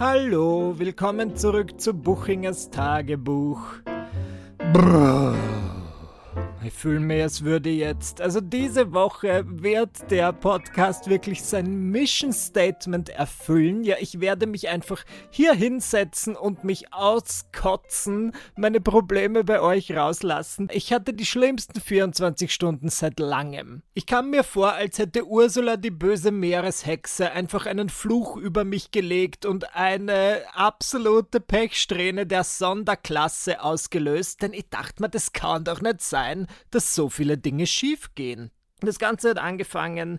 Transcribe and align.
Hallo, 0.00 0.78
willkommen 0.78 1.34
zurück 1.34 1.80
zu 1.80 1.92
Buchingers 1.92 2.70
Tagebuch. 2.70 3.60
Brrr. 4.72 5.34
Ich 6.64 6.72
fühle 6.72 6.98
mir, 6.98 7.24
es 7.24 7.44
würde 7.44 7.70
jetzt, 7.70 8.20
also 8.20 8.40
diese 8.40 8.92
Woche 8.92 9.44
wird 9.46 10.10
der 10.10 10.32
Podcast 10.32 11.08
wirklich 11.08 11.42
sein 11.44 11.90
Mission 11.90 12.32
Statement 12.32 13.10
erfüllen. 13.10 13.84
Ja, 13.84 13.96
ich 14.00 14.20
werde 14.20 14.48
mich 14.48 14.68
einfach 14.68 15.04
hier 15.30 15.54
hinsetzen 15.54 16.34
und 16.34 16.64
mich 16.64 16.92
auskotzen, 16.92 18.32
meine 18.56 18.80
Probleme 18.80 19.44
bei 19.44 19.60
euch 19.60 19.92
rauslassen. 19.92 20.68
Ich 20.72 20.92
hatte 20.92 21.14
die 21.14 21.26
schlimmsten 21.26 21.80
24 21.80 22.52
Stunden 22.52 22.88
seit 22.88 23.20
langem. 23.20 23.82
Ich 23.94 24.06
kam 24.06 24.30
mir 24.30 24.42
vor, 24.42 24.72
als 24.72 24.98
hätte 24.98 25.26
Ursula 25.26 25.76
die 25.76 25.92
böse 25.92 26.32
Meereshexe 26.32 27.30
einfach 27.30 27.66
einen 27.66 27.88
Fluch 27.88 28.36
über 28.36 28.64
mich 28.64 28.90
gelegt 28.90 29.46
und 29.46 29.76
eine 29.76 30.42
absolute 30.54 31.38
Pechsträhne 31.38 32.26
der 32.26 32.42
Sonderklasse 32.42 33.62
ausgelöst, 33.62 34.42
denn 34.42 34.52
ich 34.52 34.68
dachte 34.70 35.02
mir, 35.02 35.08
das 35.08 35.32
kann 35.32 35.62
doch 35.62 35.80
nicht 35.80 36.02
sein 36.02 36.47
dass 36.70 36.94
so 36.94 37.08
viele 37.08 37.38
Dinge 37.38 37.66
schiefgehen. 37.66 38.50
Das 38.80 38.98
Ganze 38.98 39.30
hat 39.30 39.38
angefangen 39.38 40.18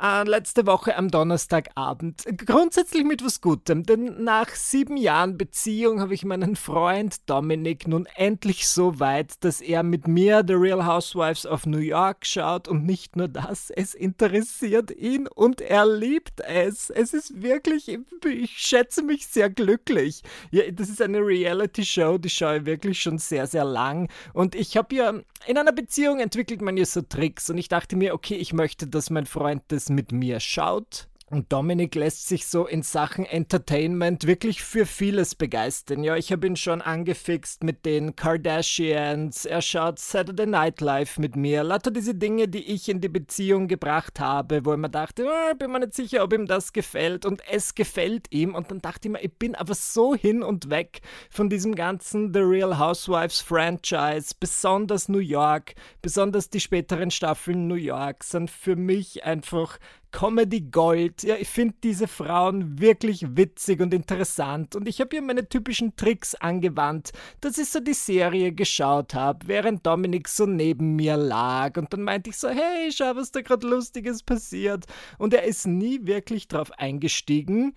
äh, 0.00 0.24
letzte 0.24 0.66
Woche 0.66 0.96
am 0.96 1.10
Donnerstagabend. 1.10 2.24
Grundsätzlich 2.36 3.04
mit 3.04 3.24
was 3.24 3.40
Gutem, 3.40 3.82
denn 3.84 4.22
nach 4.22 4.50
sieben 4.50 4.96
Jahren 4.96 5.36
Beziehung 5.36 6.00
habe 6.00 6.14
ich 6.14 6.24
meinen 6.24 6.56
Freund 6.56 7.28
Dominik 7.28 7.88
nun 7.88 8.06
endlich 8.14 8.68
so 8.68 9.00
weit, 9.00 9.42
dass 9.44 9.60
er 9.60 9.82
mit 9.82 10.06
mir 10.06 10.44
The 10.46 10.54
Real 10.54 10.86
Housewives 10.86 11.46
of 11.46 11.66
New 11.66 11.78
York 11.78 12.26
schaut 12.26 12.68
und 12.68 12.84
nicht 12.84 13.16
nur 13.16 13.28
das, 13.28 13.70
es 13.70 13.94
interessiert 13.94 14.90
ihn 14.90 15.26
und 15.26 15.60
er 15.60 15.86
liebt 15.86 16.40
es. 16.40 16.90
Es 16.90 17.12
ist 17.12 17.42
wirklich, 17.42 17.88
ich 18.24 18.58
schätze 18.58 19.02
mich 19.02 19.26
sehr 19.26 19.50
glücklich. 19.50 20.22
Ja, 20.50 20.70
das 20.70 20.88
ist 20.88 21.02
eine 21.02 21.18
Reality-Show, 21.18 22.18
die 22.18 22.30
schaue 22.30 22.58
ich 22.58 22.66
wirklich 22.66 23.00
schon 23.00 23.18
sehr, 23.18 23.46
sehr 23.46 23.64
lang 23.64 24.08
und 24.32 24.54
ich 24.54 24.76
habe 24.76 24.94
ja, 24.94 25.14
in 25.46 25.56
einer 25.56 25.72
Beziehung 25.72 26.20
entwickelt 26.20 26.62
man 26.62 26.76
ja 26.76 26.84
so 26.84 27.02
Tricks 27.02 27.50
und 27.50 27.58
ich 27.58 27.68
dachte 27.68 27.96
mir, 27.96 28.14
okay, 28.14 28.34
ich 28.34 28.52
möchte, 28.52 28.86
dass 28.86 29.10
mein 29.10 29.26
Freund 29.26 29.62
das 29.68 29.87
mit 29.88 30.12
mir 30.12 30.40
schaut. 30.40 31.08
Und 31.30 31.52
Dominik 31.52 31.94
lässt 31.94 32.26
sich 32.26 32.46
so 32.46 32.66
in 32.66 32.82
Sachen 32.82 33.26
Entertainment 33.26 34.26
wirklich 34.26 34.62
für 34.62 34.86
vieles 34.86 35.34
begeistern. 35.34 36.02
Ja, 36.02 36.16
ich 36.16 36.32
habe 36.32 36.46
ihn 36.46 36.56
schon 36.56 36.80
angefixt 36.80 37.64
mit 37.64 37.84
den 37.84 38.16
Kardashians. 38.16 39.44
Er 39.44 39.60
schaut 39.60 39.98
Saturday 39.98 40.46
Night 40.46 40.80
Live 40.80 41.18
mit 41.18 41.36
mir. 41.36 41.64
Lauter 41.64 41.90
diese 41.90 42.14
Dinge, 42.14 42.48
die 42.48 42.64
ich 42.72 42.88
in 42.88 43.02
die 43.02 43.10
Beziehung 43.10 43.68
gebracht 43.68 44.20
habe, 44.20 44.64
wo 44.64 44.72
ich 44.72 44.78
mir 44.78 44.88
dachte, 44.88 45.26
oh, 45.26 45.54
bin 45.54 45.70
mir 45.70 45.80
nicht 45.80 45.92
sicher, 45.92 46.24
ob 46.24 46.32
ihm 46.32 46.46
das 46.46 46.72
gefällt. 46.72 47.26
Und 47.26 47.42
es 47.50 47.74
gefällt 47.74 48.32
ihm. 48.32 48.54
Und 48.54 48.70
dann 48.70 48.80
dachte 48.80 49.08
ich 49.08 49.12
mir, 49.12 49.22
ich 49.22 49.34
bin 49.34 49.54
aber 49.54 49.74
so 49.74 50.14
hin 50.14 50.42
und 50.42 50.70
weg 50.70 51.02
von 51.28 51.50
diesem 51.50 51.74
ganzen 51.74 52.32
The 52.32 52.40
Real 52.40 52.78
Housewives 52.78 53.42
Franchise. 53.42 54.34
Besonders 54.40 55.10
New 55.10 55.18
York, 55.18 55.74
besonders 56.00 56.48
die 56.48 56.60
späteren 56.60 57.10
Staffeln 57.10 57.66
New 57.66 57.74
York 57.74 58.24
sind 58.24 58.50
für 58.50 58.76
mich 58.76 59.24
einfach 59.24 59.78
Comedy 60.10 60.62
Gold. 60.62 61.22
Ja, 61.22 61.36
ich 61.36 61.48
finde 61.48 61.74
diese 61.82 62.08
Frauen 62.08 62.80
wirklich 62.80 63.36
witzig 63.36 63.80
und 63.80 63.92
interessant. 63.92 64.74
Und 64.74 64.88
ich 64.88 65.00
habe 65.00 65.10
hier 65.12 65.22
meine 65.22 65.48
typischen 65.48 65.96
Tricks 65.96 66.34
angewandt, 66.34 67.12
dass 67.40 67.58
ich 67.58 67.68
so 67.68 67.80
die 67.80 67.94
Serie 67.94 68.52
geschaut 68.52 69.14
habe, 69.14 69.46
während 69.48 69.86
Dominik 69.86 70.28
so 70.28 70.46
neben 70.46 70.96
mir 70.96 71.16
lag. 71.16 71.76
Und 71.76 71.92
dann 71.92 72.02
meinte 72.02 72.30
ich 72.30 72.36
so, 72.36 72.48
hey, 72.48 72.90
schau, 72.92 73.16
was 73.16 73.30
da 73.30 73.42
gerade 73.42 73.66
lustiges 73.66 74.22
passiert. 74.22 74.86
Und 75.18 75.34
er 75.34 75.44
ist 75.44 75.66
nie 75.66 76.06
wirklich 76.06 76.48
drauf 76.48 76.70
eingestiegen, 76.78 77.74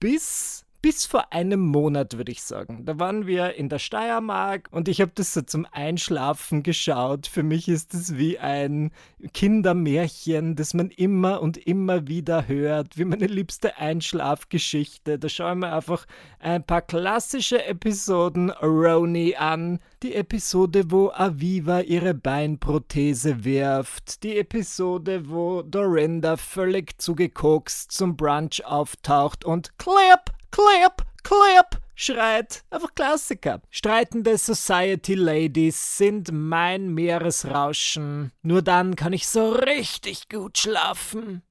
bis 0.00 0.63
bis 0.84 1.06
vor 1.06 1.32
einem 1.32 1.60
Monat, 1.60 2.18
würde 2.18 2.30
ich 2.30 2.42
sagen. 2.42 2.84
Da 2.84 2.98
waren 2.98 3.26
wir 3.26 3.54
in 3.54 3.70
der 3.70 3.78
Steiermark 3.78 4.68
und 4.70 4.86
ich 4.86 5.00
habe 5.00 5.12
das 5.14 5.32
so 5.32 5.40
zum 5.40 5.66
Einschlafen 5.72 6.62
geschaut. 6.62 7.26
Für 7.26 7.42
mich 7.42 7.68
ist 7.68 7.94
es 7.94 8.18
wie 8.18 8.38
ein 8.38 8.90
Kindermärchen, 9.32 10.56
das 10.56 10.74
man 10.74 10.90
immer 10.90 11.40
und 11.40 11.56
immer 11.56 12.06
wieder 12.06 12.48
hört, 12.48 12.98
wie 12.98 13.06
meine 13.06 13.28
liebste 13.28 13.78
Einschlafgeschichte. 13.78 15.18
Da 15.18 15.30
schauen 15.30 15.60
wir 15.60 15.72
einfach 15.72 16.04
ein 16.38 16.62
paar 16.62 16.82
klassische 16.82 17.64
Episoden 17.64 18.50
Roni 18.50 19.36
an. 19.36 19.80
Die 20.02 20.14
Episode, 20.14 20.90
wo 20.90 21.10
Aviva 21.14 21.80
ihre 21.80 22.12
Beinprothese 22.12 23.46
wirft. 23.46 24.22
Die 24.22 24.36
Episode, 24.36 25.30
wo 25.30 25.62
Dorinda 25.62 26.36
völlig 26.36 27.00
zugekokst 27.00 27.90
zum 27.90 28.18
Brunch 28.18 28.66
auftaucht 28.66 29.46
und 29.46 29.78
Clip! 29.78 30.34
Clap, 30.54 31.04
clap, 31.24 31.82
schreit. 31.96 32.62
Einfach 32.70 32.94
Klassiker. 32.94 33.60
Streitende 33.70 34.38
Society 34.38 35.14
Ladies 35.14 35.98
sind 35.98 36.30
mein 36.30 36.94
Meeresrauschen. 36.94 38.30
Nur 38.42 38.62
dann 38.62 38.94
kann 38.94 39.12
ich 39.12 39.26
so 39.26 39.50
richtig 39.50 40.28
gut 40.28 40.56
schlafen. 40.56 41.42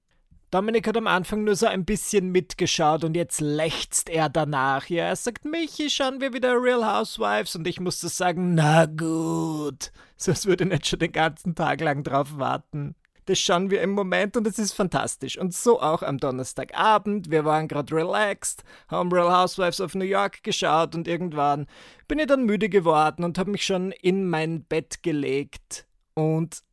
Dominik 0.51 0.87
hat 0.87 0.95
am 0.95 1.07
Anfang 1.07 1.43
nur 1.43 1.57
so 1.57 1.65
ein 1.65 1.83
bisschen 1.83 2.31
mitgeschaut 2.31 3.03
und 3.03 3.17
jetzt 3.17 3.41
lechzt 3.41 4.07
er 4.07 4.29
danach. 4.29 4.87
Ja, 4.87 5.03
er 5.03 5.17
sagt, 5.17 5.43
Michi, 5.43 5.89
schauen 5.89 6.21
wir 6.21 6.31
wieder 6.31 6.53
Real 6.53 6.85
Housewives 6.85 7.57
und 7.57 7.67
ich 7.67 7.81
musste 7.81 8.07
sagen, 8.07 8.55
na 8.55 8.85
gut. 8.85 9.91
So 10.15 10.31
als 10.31 10.45
würde 10.45 10.63
ich 10.63 10.69
nicht 10.69 10.87
schon 10.87 10.99
den 10.99 11.11
ganzen 11.11 11.55
Tag 11.55 11.81
lang 11.81 12.03
drauf 12.03 12.37
warten. 12.37 12.95
Das 13.25 13.39
schauen 13.39 13.69
wir 13.69 13.81
im 13.81 13.91
Moment 13.91 14.35
und 14.35 14.45
es 14.47 14.59
ist 14.59 14.73
fantastisch. 14.73 15.37
Und 15.37 15.53
so 15.53 15.81
auch 15.81 16.03
am 16.03 16.17
Donnerstagabend. 16.17 17.31
Wir 17.31 17.45
waren 17.45 17.67
gerade 17.67 17.95
relaxed, 17.95 18.63
haben 18.89 19.11
Real 19.11 19.31
Housewives 19.31 19.79
of 19.79 19.95
New 19.95 20.05
York 20.05 20.43
geschaut 20.43 20.93
und 20.95 21.07
irgendwann 21.07 21.67
bin 22.07 22.19
ich 22.19 22.27
dann 22.27 22.45
müde 22.45 22.69
geworden 22.69 23.23
und 23.23 23.37
habe 23.37 23.51
mich 23.51 23.65
schon 23.65 23.91
in 23.91 24.29
mein 24.29 24.65
Bett 24.65 25.03
gelegt 25.03 25.87
und 26.13 26.63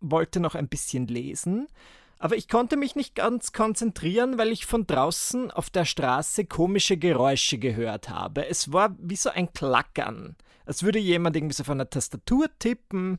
wollte 0.00 0.40
noch 0.40 0.54
ein 0.54 0.68
bisschen 0.68 1.06
lesen. 1.06 1.66
Aber 2.18 2.36
ich 2.36 2.48
konnte 2.48 2.76
mich 2.76 2.96
nicht 2.96 3.14
ganz 3.14 3.52
konzentrieren, 3.52 4.38
weil 4.38 4.50
ich 4.50 4.66
von 4.66 4.86
draußen 4.86 5.50
auf 5.50 5.70
der 5.70 5.84
Straße 5.84 6.46
komische 6.46 6.96
Geräusche 6.96 7.58
gehört 7.58 8.08
habe. 8.08 8.46
Es 8.46 8.72
war 8.72 8.96
wie 8.98 9.16
so 9.16 9.30
ein 9.30 9.52
Klackern, 9.52 10.36
als 10.66 10.82
würde 10.82 10.98
jemand 10.98 11.36
irgendwie 11.36 11.54
so 11.54 11.64
von 11.64 11.80
einer 11.80 11.90
Tastatur 11.90 12.48
tippen 12.58 13.18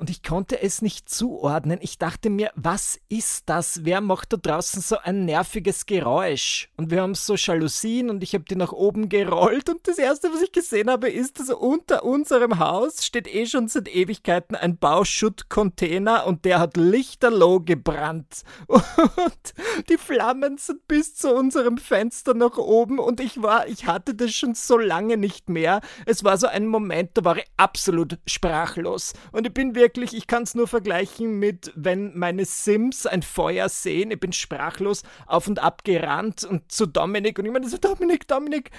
und 0.00 0.08
ich 0.08 0.22
konnte 0.22 0.62
es 0.62 0.80
nicht 0.80 1.10
zuordnen. 1.10 1.78
Ich 1.82 1.98
dachte 1.98 2.30
mir, 2.30 2.50
was 2.54 2.98
ist 3.10 3.42
das? 3.50 3.84
Wer 3.84 4.00
macht 4.00 4.32
da 4.32 4.38
draußen 4.38 4.80
so 4.80 4.96
ein 4.96 5.26
nerviges 5.26 5.84
Geräusch? 5.84 6.70
Und 6.78 6.90
wir 6.90 7.02
haben 7.02 7.14
so 7.14 7.34
Jalousien 7.34 8.08
und 8.08 8.22
ich 8.22 8.32
habe 8.32 8.44
die 8.44 8.56
nach 8.56 8.72
oben 8.72 9.10
gerollt 9.10 9.68
und 9.68 9.86
das 9.86 9.98
erste, 9.98 10.32
was 10.32 10.40
ich 10.40 10.52
gesehen 10.52 10.88
habe, 10.88 11.10
ist, 11.10 11.38
dass 11.38 11.50
unter 11.50 12.02
unserem 12.02 12.58
Haus 12.58 13.04
steht 13.04 13.28
eh 13.28 13.44
schon 13.44 13.68
seit 13.68 13.94
Ewigkeiten 13.94 14.56
ein 14.56 14.78
Bauschuttcontainer 14.78 16.26
und 16.26 16.46
der 16.46 16.60
hat 16.60 16.78
lichterloh 16.78 17.60
gebrannt. 17.60 18.42
Und 18.70 19.54
die 19.90 19.98
Flammen 19.98 20.56
sind 20.56 20.86
bis 20.88 21.14
zu 21.14 21.34
unserem 21.34 21.76
Fenster 21.76 22.32
nach 22.32 22.56
oben 22.56 22.98
und 22.98 23.20
ich 23.20 23.42
war, 23.42 23.66
ich 23.66 23.86
hatte 23.86 24.14
das 24.14 24.32
schon 24.32 24.54
so 24.54 24.78
lange 24.78 25.16
nicht 25.16 25.48
mehr. 25.48 25.80
Es 26.06 26.24
war 26.24 26.38
so 26.38 26.46
ein 26.46 26.66
Moment, 26.66 27.10
da 27.14 27.24
war 27.24 27.36
ich 27.36 27.44
absolut 27.56 28.18
sprachlos 28.26 29.12
und 29.32 29.46
ich 29.46 29.52
bin 29.52 29.74
wirklich 29.74 29.89
wirklich, 29.90 30.16
ich 30.16 30.28
kann 30.28 30.44
es 30.44 30.54
nur 30.54 30.68
vergleichen 30.68 31.40
mit, 31.40 31.72
wenn 31.74 32.16
meine 32.16 32.44
Sims 32.44 33.06
ein 33.06 33.22
Feuer 33.22 33.68
sehen. 33.68 34.12
Ich 34.12 34.20
bin 34.20 34.32
sprachlos 34.32 35.02
auf 35.26 35.48
und 35.48 35.58
ab 35.58 35.82
gerannt 35.82 36.44
und 36.44 36.70
zu 36.70 36.86
Dominik 36.86 37.40
und 37.40 37.46
ich 37.46 37.50
meine 37.50 37.68
so, 37.68 37.76
Dominik, 37.76 38.28
Dominik, 38.28 38.70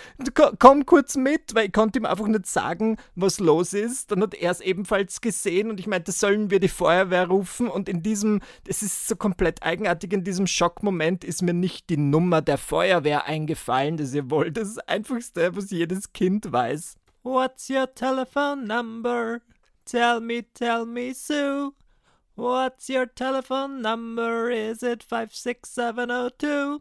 komm 0.60 0.86
kurz 0.86 1.18
mit, 1.18 1.54
weil 1.54 1.66
ich 1.66 1.74
konnte 1.74 2.00
ihm 2.00 2.06
einfach 2.06 2.28
nicht 2.28 2.46
sagen, 2.46 2.96
was 3.16 3.42
los 3.42 3.74
ist. 3.74 4.12
Dann 4.12 4.22
hat 4.22 4.34
er 4.36 4.52
es 4.52 4.62
ebenfalls 4.62 5.20
gesehen 5.20 5.70
und 5.70 5.82
ich 5.82 5.88
meinte, 5.88 6.14
sollen 6.14 6.50
wir 6.50 6.62
die 6.62 6.70
Feuerwehr 6.70 7.28
rufen 7.28 7.68
und 7.68 7.90
in 7.90 8.02
diesem, 8.02 8.40
es 8.66 8.82
ist 8.82 9.10
so 9.10 9.18
komplett 9.18 9.64
eigenartig, 9.64 10.14
in 10.14 10.24
diesem 10.24 10.48
Schockmoment 10.48 11.26
ist 11.26 11.42
mir 11.42 11.54
nicht 11.54 11.90
die 11.90 11.98
Nummer 11.98 12.42
der 12.42 12.58
Feuerwehr 12.58 13.26
eingefallen, 13.26 13.98
das 13.98 14.14
ihr 14.14 14.30
wollt. 14.30 14.56
Das 14.56 14.70
ist 14.70 14.78
das 14.78 14.88
Einfachste, 14.88 15.58
was 15.58 15.72
jedes 15.72 16.14
Kind 16.14 16.54
weiß. 16.54 16.96
What's 17.24 17.70
your 17.70 17.94
telephone 17.94 18.66
number? 18.66 19.42
Tell 19.92 20.22
me, 20.22 20.44
tell 20.54 20.86
me, 20.86 21.12
Sue. 21.12 21.74
What's 22.36 22.88
your 22.88 23.08
telephone 23.08 23.82
number? 23.82 24.50
Is 24.50 24.84
it 24.84 25.04
56702? 25.04 26.80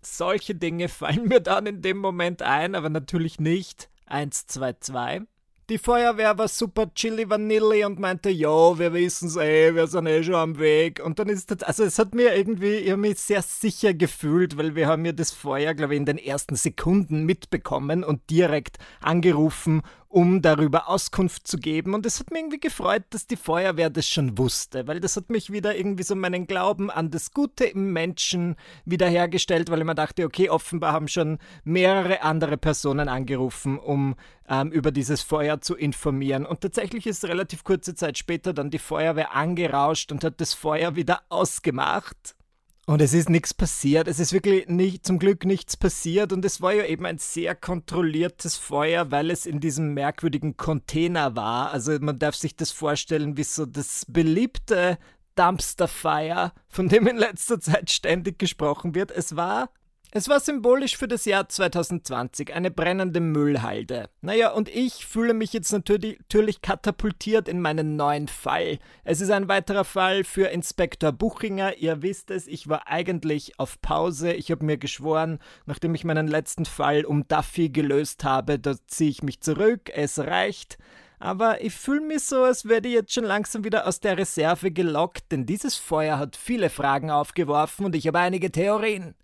Solche 0.00 0.54
Dinge 0.54 0.88
fallen 0.88 1.28
mir 1.28 1.40
dann 1.40 1.66
in 1.66 1.82
dem 1.82 1.98
Moment 1.98 2.40
ein, 2.40 2.74
aber 2.74 2.88
natürlich 2.88 3.38
nicht 3.38 3.90
122. 4.06 5.28
Die 5.68 5.76
Feuerwehr 5.76 6.38
war 6.38 6.48
super 6.48 6.90
chilly 6.94 7.28
vanilli 7.28 7.84
und 7.84 7.98
meinte, 7.98 8.30
jo, 8.30 8.78
wir 8.78 8.94
wissen's 8.94 9.36
eh, 9.36 9.74
wir 9.74 9.86
sind 9.86 10.06
eh 10.06 10.22
schon 10.22 10.34
am 10.34 10.58
Weg. 10.58 11.04
Und 11.04 11.18
dann 11.18 11.28
ist 11.28 11.50
das, 11.50 11.62
also 11.62 11.84
es 11.84 11.98
hat 11.98 12.14
mir 12.14 12.34
irgendwie, 12.34 12.76
ich 12.76 12.90
habe 12.90 13.02
mich 13.02 13.18
sehr 13.18 13.42
sicher 13.42 13.92
gefühlt, 13.92 14.56
weil 14.56 14.74
wir 14.74 14.86
haben 14.86 15.04
ja 15.04 15.12
das 15.12 15.32
Feuer, 15.32 15.74
glaube 15.74 15.92
ich, 15.92 15.98
in 15.98 16.06
den 16.06 16.16
ersten 16.16 16.56
Sekunden 16.56 17.24
mitbekommen 17.26 18.02
und 18.02 18.30
direkt 18.30 18.78
angerufen 19.02 19.82
um 20.08 20.40
darüber 20.40 20.88
Auskunft 20.88 21.46
zu 21.46 21.58
geben. 21.58 21.94
Und 21.94 22.06
es 22.06 22.18
hat 22.18 22.30
mich 22.30 22.40
irgendwie 22.40 22.60
gefreut, 22.60 23.04
dass 23.10 23.26
die 23.26 23.36
Feuerwehr 23.36 23.90
das 23.90 24.08
schon 24.08 24.38
wusste, 24.38 24.86
weil 24.86 25.00
das 25.00 25.16
hat 25.16 25.28
mich 25.28 25.52
wieder 25.52 25.76
irgendwie 25.76 26.02
so 26.02 26.14
meinen 26.14 26.46
Glauben 26.46 26.90
an 26.90 27.10
das 27.10 27.32
Gute 27.32 27.66
im 27.66 27.92
Menschen 27.92 28.56
wiederhergestellt, 28.86 29.70
weil 29.70 29.80
ich 29.80 29.84
mir 29.84 29.94
dachte, 29.94 30.24
okay, 30.24 30.48
offenbar 30.48 30.92
haben 30.92 31.08
schon 31.08 31.38
mehrere 31.64 32.22
andere 32.22 32.56
Personen 32.56 33.08
angerufen, 33.08 33.78
um 33.78 34.16
ähm, 34.48 34.72
über 34.72 34.90
dieses 34.90 35.22
Feuer 35.22 35.60
zu 35.60 35.76
informieren. 35.76 36.46
Und 36.46 36.62
tatsächlich 36.62 37.06
ist 37.06 37.24
relativ 37.26 37.62
kurze 37.64 37.94
Zeit 37.94 38.16
später 38.16 38.54
dann 38.54 38.70
die 38.70 38.78
Feuerwehr 38.78 39.34
angerauscht 39.34 40.10
und 40.10 40.24
hat 40.24 40.40
das 40.40 40.54
Feuer 40.54 40.96
wieder 40.96 41.20
ausgemacht. 41.28 42.37
Und 42.88 43.02
es 43.02 43.12
ist 43.12 43.28
nichts 43.28 43.52
passiert. 43.52 44.08
Es 44.08 44.18
ist 44.18 44.32
wirklich 44.32 44.66
nicht, 44.66 45.04
zum 45.04 45.18
Glück 45.18 45.44
nichts 45.44 45.76
passiert. 45.76 46.32
Und 46.32 46.42
es 46.46 46.62
war 46.62 46.72
ja 46.72 46.86
eben 46.86 47.04
ein 47.04 47.18
sehr 47.18 47.54
kontrolliertes 47.54 48.56
Feuer, 48.56 49.10
weil 49.10 49.30
es 49.30 49.44
in 49.44 49.60
diesem 49.60 49.92
merkwürdigen 49.92 50.56
Container 50.56 51.36
war. 51.36 51.70
Also 51.70 51.98
man 52.00 52.18
darf 52.18 52.34
sich 52.34 52.56
das 52.56 52.72
vorstellen 52.72 53.36
wie 53.36 53.44
so 53.44 53.66
das 53.66 54.06
beliebte 54.08 54.96
Dumpster 55.34 55.86
Fire, 55.86 56.52
von 56.66 56.88
dem 56.88 57.06
in 57.06 57.18
letzter 57.18 57.60
Zeit 57.60 57.90
ständig 57.90 58.38
gesprochen 58.38 58.94
wird. 58.94 59.10
Es 59.10 59.36
war 59.36 59.68
es 60.10 60.28
war 60.28 60.40
symbolisch 60.40 60.96
für 60.96 61.06
das 61.06 61.26
Jahr 61.26 61.50
2020, 61.50 62.54
eine 62.54 62.70
brennende 62.70 63.20
Müllhalde. 63.20 64.08
Naja, 64.22 64.52
und 64.52 64.70
ich 64.70 65.04
fühle 65.04 65.34
mich 65.34 65.52
jetzt 65.52 65.70
natürlich, 65.70 66.18
natürlich, 66.18 66.62
katapultiert 66.62 67.46
in 67.46 67.60
meinen 67.60 67.96
neuen 67.96 68.26
Fall. 68.26 68.78
Es 69.04 69.20
ist 69.20 69.30
ein 69.30 69.48
weiterer 69.48 69.84
Fall 69.84 70.24
für 70.24 70.46
Inspektor 70.46 71.12
Buchinger. 71.12 71.76
Ihr 71.76 72.00
wisst 72.00 72.30
es, 72.30 72.46
ich 72.46 72.70
war 72.70 72.88
eigentlich 72.88 73.58
auf 73.58 73.82
Pause. 73.82 74.32
Ich 74.32 74.50
habe 74.50 74.64
mir 74.64 74.78
geschworen, 74.78 75.40
nachdem 75.66 75.94
ich 75.94 76.04
meinen 76.04 76.26
letzten 76.26 76.64
Fall 76.64 77.04
um 77.04 77.28
Duffy 77.28 77.68
gelöst 77.68 78.24
habe, 78.24 78.58
da 78.58 78.76
ziehe 78.86 79.10
ich 79.10 79.22
mich 79.22 79.42
zurück. 79.42 79.90
Es 79.92 80.18
reicht. 80.18 80.78
Aber 81.18 81.62
ich 81.62 81.74
fühle 81.74 82.00
mich 82.00 82.22
so, 82.22 82.44
als 82.44 82.66
werde 82.66 82.88
ich 82.88 82.94
jetzt 82.94 83.12
schon 83.12 83.24
langsam 83.24 83.64
wieder 83.64 83.86
aus 83.86 84.00
der 84.00 84.16
Reserve 84.16 84.70
gelockt, 84.70 85.32
denn 85.32 85.46
dieses 85.46 85.76
Feuer 85.76 86.18
hat 86.18 86.36
viele 86.36 86.70
Fragen 86.70 87.10
aufgeworfen 87.10 87.84
und 87.84 87.96
ich 87.96 88.06
habe 88.06 88.20
einige 88.20 88.50
Theorien. 88.50 89.14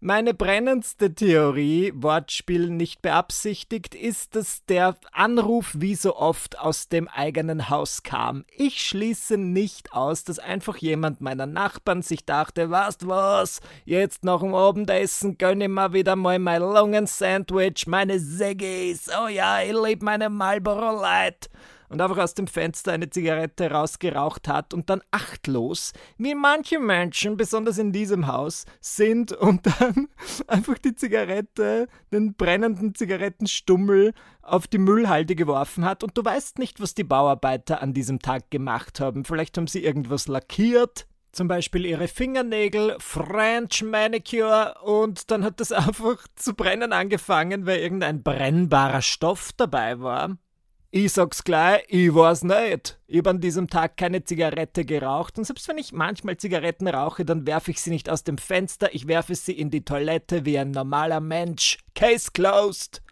Meine 0.00 0.32
brennendste 0.32 1.12
Theorie, 1.12 1.92
Wortspiel 1.92 2.70
nicht 2.70 3.02
beabsichtigt, 3.02 3.96
ist, 3.96 4.36
dass 4.36 4.64
der 4.66 4.96
Anruf 5.10 5.72
wie 5.76 5.96
so 5.96 6.14
oft 6.14 6.56
aus 6.56 6.88
dem 6.88 7.08
eigenen 7.08 7.68
Haus 7.68 8.04
kam. 8.04 8.44
Ich 8.56 8.80
schließe 8.80 9.36
nicht 9.36 9.92
aus, 9.92 10.22
dass 10.22 10.38
einfach 10.38 10.76
jemand 10.76 11.20
meiner 11.20 11.46
Nachbarn 11.46 12.02
sich 12.02 12.24
dachte, 12.24 12.70
weißt 12.70 13.08
was, 13.08 13.58
jetzt 13.86 14.22
nach 14.22 14.38
dem 14.38 14.54
Abendessen 14.54 15.36
gönne 15.36 15.64
ich 15.64 15.70
mir 15.70 15.92
wieder 15.92 16.14
mal 16.14 16.38
mein 16.38 16.62
Lungen-Sandwich, 16.62 17.88
meine 17.88 18.20
Seggis, 18.20 19.10
oh 19.20 19.26
ja, 19.26 19.62
ich 19.62 19.72
liebe 19.72 20.04
meine 20.04 20.30
Marlboro 20.30 20.92
Light 20.92 21.50
und 21.88 22.00
einfach 22.00 22.18
aus 22.18 22.34
dem 22.34 22.46
Fenster 22.46 22.92
eine 22.92 23.10
Zigarette 23.10 23.70
rausgeraucht 23.70 24.48
hat 24.48 24.74
und 24.74 24.90
dann 24.90 25.02
achtlos, 25.10 25.92
wie 26.16 26.34
manche 26.34 26.78
Menschen, 26.78 27.36
besonders 27.36 27.78
in 27.78 27.92
diesem 27.92 28.26
Haus, 28.26 28.64
sind 28.80 29.32
und 29.32 29.66
dann 29.66 30.08
einfach 30.46 30.78
die 30.78 30.94
Zigarette, 30.94 31.88
den 32.12 32.34
brennenden 32.34 32.94
Zigarettenstummel 32.94 34.12
auf 34.42 34.66
die 34.66 34.78
Müllhalde 34.78 35.34
geworfen 35.34 35.84
hat 35.84 36.02
und 36.02 36.16
du 36.16 36.24
weißt 36.24 36.58
nicht, 36.58 36.80
was 36.80 36.94
die 36.94 37.04
Bauarbeiter 37.04 37.82
an 37.82 37.92
diesem 37.92 38.20
Tag 38.20 38.50
gemacht 38.50 39.00
haben. 39.00 39.24
Vielleicht 39.24 39.56
haben 39.56 39.66
sie 39.66 39.84
irgendwas 39.84 40.28
lackiert, 40.28 41.06
zum 41.32 41.48
Beispiel 41.48 41.84
ihre 41.84 42.08
Fingernägel, 42.08 42.96
French 42.98 43.82
Manicure 43.84 44.74
und 44.82 45.30
dann 45.30 45.44
hat 45.44 45.60
das 45.60 45.72
einfach 45.72 46.26
zu 46.34 46.54
brennen 46.54 46.92
angefangen, 46.92 47.66
weil 47.66 47.80
irgendein 47.80 48.22
brennbarer 48.22 49.02
Stoff 49.02 49.50
dabei 49.56 50.00
war. 50.00 50.36
Ich 50.90 51.12
sag's 51.12 51.44
gleich, 51.44 51.84
ich 51.88 52.14
weiß 52.14 52.44
nicht. 52.44 52.98
Ich 53.06 53.18
habe 53.18 53.28
an 53.28 53.40
diesem 53.40 53.68
Tag 53.68 53.98
keine 53.98 54.24
Zigarette 54.24 54.86
geraucht 54.86 55.36
und 55.36 55.44
selbst 55.44 55.68
wenn 55.68 55.76
ich 55.76 55.92
manchmal 55.92 56.38
Zigaretten 56.38 56.88
rauche, 56.88 57.26
dann 57.26 57.46
werfe 57.46 57.72
ich 57.72 57.82
sie 57.82 57.90
nicht 57.90 58.08
aus 58.08 58.24
dem 58.24 58.38
Fenster, 58.38 58.94
ich 58.94 59.06
werfe 59.06 59.34
sie 59.34 59.52
in 59.52 59.68
die 59.70 59.84
Toilette 59.84 60.46
wie 60.46 60.58
ein 60.58 60.70
normaler 60.70 61.20
Mensch. 61.20 61.76
Case 61.94 62.30
closed. 62.32 63.02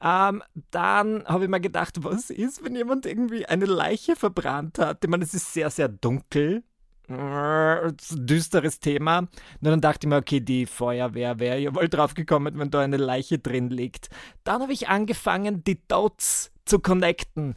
Ähm, 0.00 0.42
dann 0.70 1.26
habe 1.26 1.44
ich 1.44 1.50
mir 1.50 1.60
gedacht, 1.60 2.02
was 2.02 2.30
ist, 2.30 2.64
wenn 2.64 2.74
jemand 2.74 3.04
irgendwie 3.04 3.44
eine 3.44 3.66
Leiche 3.66 4.16
verbrannt 4.16 4.78
hat? 4.78 5.04
Ich 5.04 5.10
meine, 5.10 5.24
es 5.24 5.34
ist 5.34 5.52
sehr, 5.52 5.68
sehr 5.68 5.88
dunkel. 5.88 6.62
Düsteres 7.10 8.78
Thema. 8.78 9.18
Und 9.18 9.30
dann 9.60 9.80
dachte 9.80 10.06
ich 10.06 10.08
mir, 10.08 10.16
okay, 10.16 10.40
die 10.40 10.66
Feuerwehr 10.66 11.40
wäre 11.40 11.58
ja 11.58 11.74
wohl 11.74 11.88
drauf 11.88 12.14
gekommen, 12.14 12.58
wenn 12.58 12.70
da 12.70 12.80
eine 12.80 12.98
Leiche 12.98 13.38
drin 13.38 13.70
liegt. 13.70 14.10
Dann 14.44 14.62
habe 14.62 14.72
ich 14.72 14.88
angefangen, 14.88 15.64
die 15.64 15.80
Dots 15.88 16.52
zu 16.64 16.78
connecten. 16.78 17.56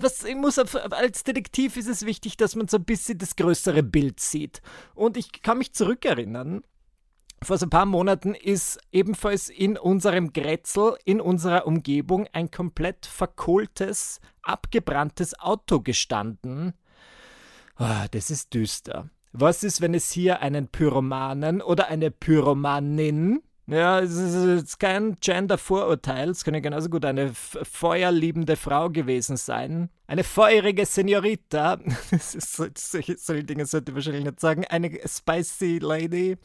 Was, 0.00 0.24
ich 0.24 0.34
muss, 0.34 0.58
als 0.58 1.22
Detektiv 1.22 1.76
ist 1.76 1.88
es 1.88 2.04
wichtig, 2.06 2.36
dass 2.36 2.56
man 2.56 2.66
so 2.66 2.78
ein 2.78 2.84
bisschen 2.84 3.18
das 3.18 3.36
größere 3.36 3.84
Bild 3.84 4.18
sieht. 4.18 4.62
Und 4.94 5.16
ich 5.16 5.42
kann 5.42 5.58
mich 5.58 5.74
zurückerinnern, 5.74 6.62
vor 7.40 7.56
so 7.56 7.66
ein 7.66 7.70
paar 7.70 7.86
Monaten 7.86 8.34
ist 8.34 8.80
ebenfalls 8.90 9.48
in 9.48 9.78
unserem 9.78 10.32
Grätzl, 10.32 10.96
in 11.04 11.20
unserer 11.20 11.68
Umgebung, 11.68 12.26
ein 12.32 12.50
komplett 12.50 13.06
verkohltes, 13.06 14.20
abgebranntes 14.42 15.38
Auto 15.38 15.80
gestanden. 15.80 16.74
Oh, 17.78 18.04
das 18.10 18.30
ist 18.30 18.54
düster. 18.54 19.08
Was 19.32 19.62
ist, 19.62 19.80
wenn 19.80 19.94
es 19.94 20.10
hier 20.10 20.40
einen 20.40 20.68
Pyromanen 20.68 21.62
oder 21.62 21.88
eine 21.88 22.10
Pyromanin 22.10 23.42
ja, 23.70 24.00
es 24.00 24.16
ist 24.16 24.80
kein 24.80 25.18
Gender-Vorurteil. 25.20 26.30
Es 26.30 26.42
könnte 26.42 26.62
genauso 26.62 26.88
gut 26.88 27.04
eine 27.04 27.34
feuerliebende 27.34 28.56
Frau 28.56 28.88
gewesen 28.88 29.36
sein. 29.36 29.90
Eine 30.06 30.24
feurige 30.24 30.86
Senorita. 30.86 31.78
solche, 32.18 33.18
solche 33.18 33.44
Dinge 33.44 33.66
sollte 33.66 33.90
ich 33.90 33.94
wahrscheinlich 33.94 34.24
nicht 34.24 34.40
sagen. 34.40 34.64
Eine 34.64 34.98
spicy 35.06 35.80
Lady, 35.82 36.38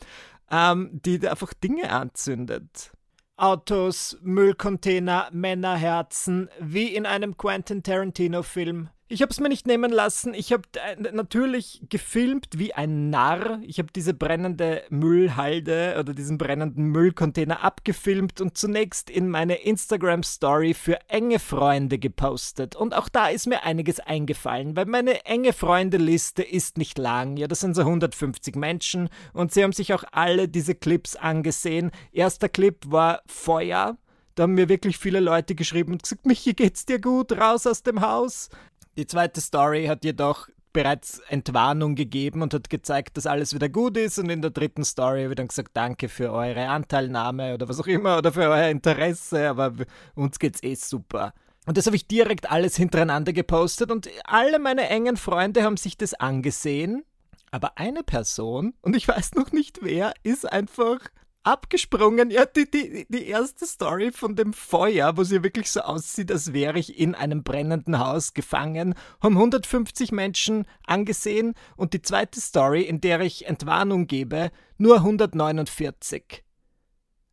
ähm, 0.52 1.00
die 1.06 1.26
einfach 1.26 1.54
Dinge 1.54 1.90
anzündet. 1.92 2.92
Autos, 3.38 4.18
Müllcontainer, 4.22 5.30
Männerherzen, 5.32 6.50
wie 6.60 6.94
in 6.94 7.06
einem 7.06 7.38
Quentin 7.38 7.84
Tarantino-Film. 7.84 8.90
Ich 9.14 9.22
habe 9.22 9.30
es 9.30 9.40
mir 9.40 9.50
nicht 9.50 9.68
nehmen 9.68 9.92
lassen. 9.92 10.34
Ich 10.34 10.52
habe 10.52 10.64
äh, 10.74 11.00
natürlich 11.12 11.84
gefilmt 11.88 12.48
wie 12.58 12.74
ein 12.74 13.12
Narr. 13.12 13.60
Ich 13.62 13.78
habe 13.78 13.90
diese 13.96 14.16
brennende 14.16 14.82
Müllhalde 14.90 15.98
oder 16.00 16.16
diesen 16.16 16.40
brennenden 16.40 16.86
Müllcontainer 16.86 17.64
abgefilmt 17.64 18.42
und 18.42 18.58
zunächst 18.58 19.12
in 19.12 19.30
meine 19.30 19.62
Instagram-Story 19.62 20.74
für 20.74 20.98
enge 21.10 21.38
Freunde 21.38 22.00
gepostet. 22.00 22.76
Und 22.76 22.96
auch 22.96 23.08
da 23.08 23.28
ist 23.28 23.46
mir 23.46 23.62
einiges 23.62 24.00
eingefallen, 24.00 24.76
weil 24.76 24.88
meine 24.88 25.26
enge 25.26 25.54
Freunde-Liste 25.54 26.42
ist 26.42 26.80
nicht 26.80 26.98
lang. 26.98 27.38
Ja, 27.38 27.46
das 27.48 27.60
sind 27.60 27.76
so 27.76 27.82
150 27.82 28.56
Menschen 28.56 29.10
und 29.32 29.54
sie 29.54 29.64
haben 29.64 29.74
sich 29.74 29.94
auch 29.94 30.06
alle 30.12 30.50
diese 30.50 30.74
Clips 30.74 31.16
angesehen. 31.16 31.92
Erster 32.14 32.50
Clip 32.50 32.78
war 32.88 33.22
Feuer. 33.28 33.96
Da 34.36 34.44
haben 34.44 34.56
mir 34.56 34.68
wirklich 34.68 34.98
viele 34.98 35.20
Leute 35.20 35.54
geschrieben 35.54 35.92
und 35.94 36.02
gesagt, 36.02 36.26
Michi, 36.26 36.54
geht's 36.54 36.88
dir 36.88 37.00
gut? 37.00 37.34
Raus 37.34 37.68
aus 37.68 37.84
dem 37.84 38.02
Haus. 38.02 38.50
Die 38.98 39.08
zweite 39.08 39.42
Story 39.42 39.86
hat 39.86 40.06
jedoch 40.06 40.50
bereits 40.72 41.20
Entwarnung 41.30 41.96
gegeben 41.96 42.42
und 42.42 42.54
hat 42.54 42.70
gezeigt, 42.70 43.16
dass 43.16 43.28
alles 43.28 43.54
wieder 43.54 43.70
gut 43.70 43.96
ist. 43.98 44.20
Und 44.20 44.30
in 44.30 44.42
der 44.42 44.52
dritten 44.52 44.84
Story 44.84 45.30
ich 45.30 45.36
dann 45.36 45.48
gesagt, 45.48 45.72
danke 45.74 46.10
für 46.10 46.32
eure 46.32 46.68
Anteilnahme 46.68 47.54
oder 47.54 47.70
was 47.70 47.80
auch 47.80 47.88
immer 47.88 48.18
oder 48.18 48.34
für 48.34 48.50
euer 48.50 48.70
Interesse, 48.70 49.50
aber 49.50 49.74
uns 50.16 50.40
geht's 50.40 50.62
eh 50.64 50.76
super. 50.76 51.34
Und 51.66 51.78
das 51.78 51.86
habe 51.86 51.96
ich 51.96 52.08
direkt 52.08 52.52
alles 52.52 52.76
hintereinander 52.76 53.32
gepostet 53.32 53.90
und 53.90 54.10
alle 54.26 54.60
meine 54.60 54.90
engen 54.90 55.16
Freunde 55.16 55.64
haben 55.64 55.78
sich 55.78 55.96
das 55.96 56.14
angesehen. 56.14 57.04
Aber 57.52 57.78
eine 57.78 58.04
Person, 58.04 58.74
und 58.82 58.96
ich 58.96 59.08
weiß 59.08 59.36
noch 59.36 59.52
nicht 59.52 59.80
wer, 59.84 60.14
ist 60.24 60.52
einfach 60.52 61.00
abgesprungen. 61.44 62.32
Ja, 62.32 62.46
die, 62.46 62.70
die, 62.70 63.06
die 63.10 63.28
erste 63.28 63.66
Story 63.66 64.12
von 64.12 64.36
dem 64.36 64.54
Feuer, 64.54 65.18
wo 65.18 65.24
sie 65.24 65.44
wirklich 65.44 65.72
so 65.72 65.82
aussieht, 65.82 66.32
als 66.32 66.54
wäre 66.54 66.80
ich 66.80 66.98
in 67.00 67.16
einem 67.16 67.44
brennenden 67.44 68.00
Haus 68.00 68.34
gefangen, 68.34 68.96
haben 69.22 69.38
150 69.38 70.12
Menschen 70.12 70.66
angesehen 70.86 71.54
und 71.76 71.94
die 71.94 72.02
zweite 72.02 72.42
Story, 72.42 72.82
in 72.82 73.02
der 73.02 73.22
ich 73.22 73.46
Entwarnung 73.46 74.08
gebe, 74.08 74.52
nur 74.78 74.98
149. 74.98 76.44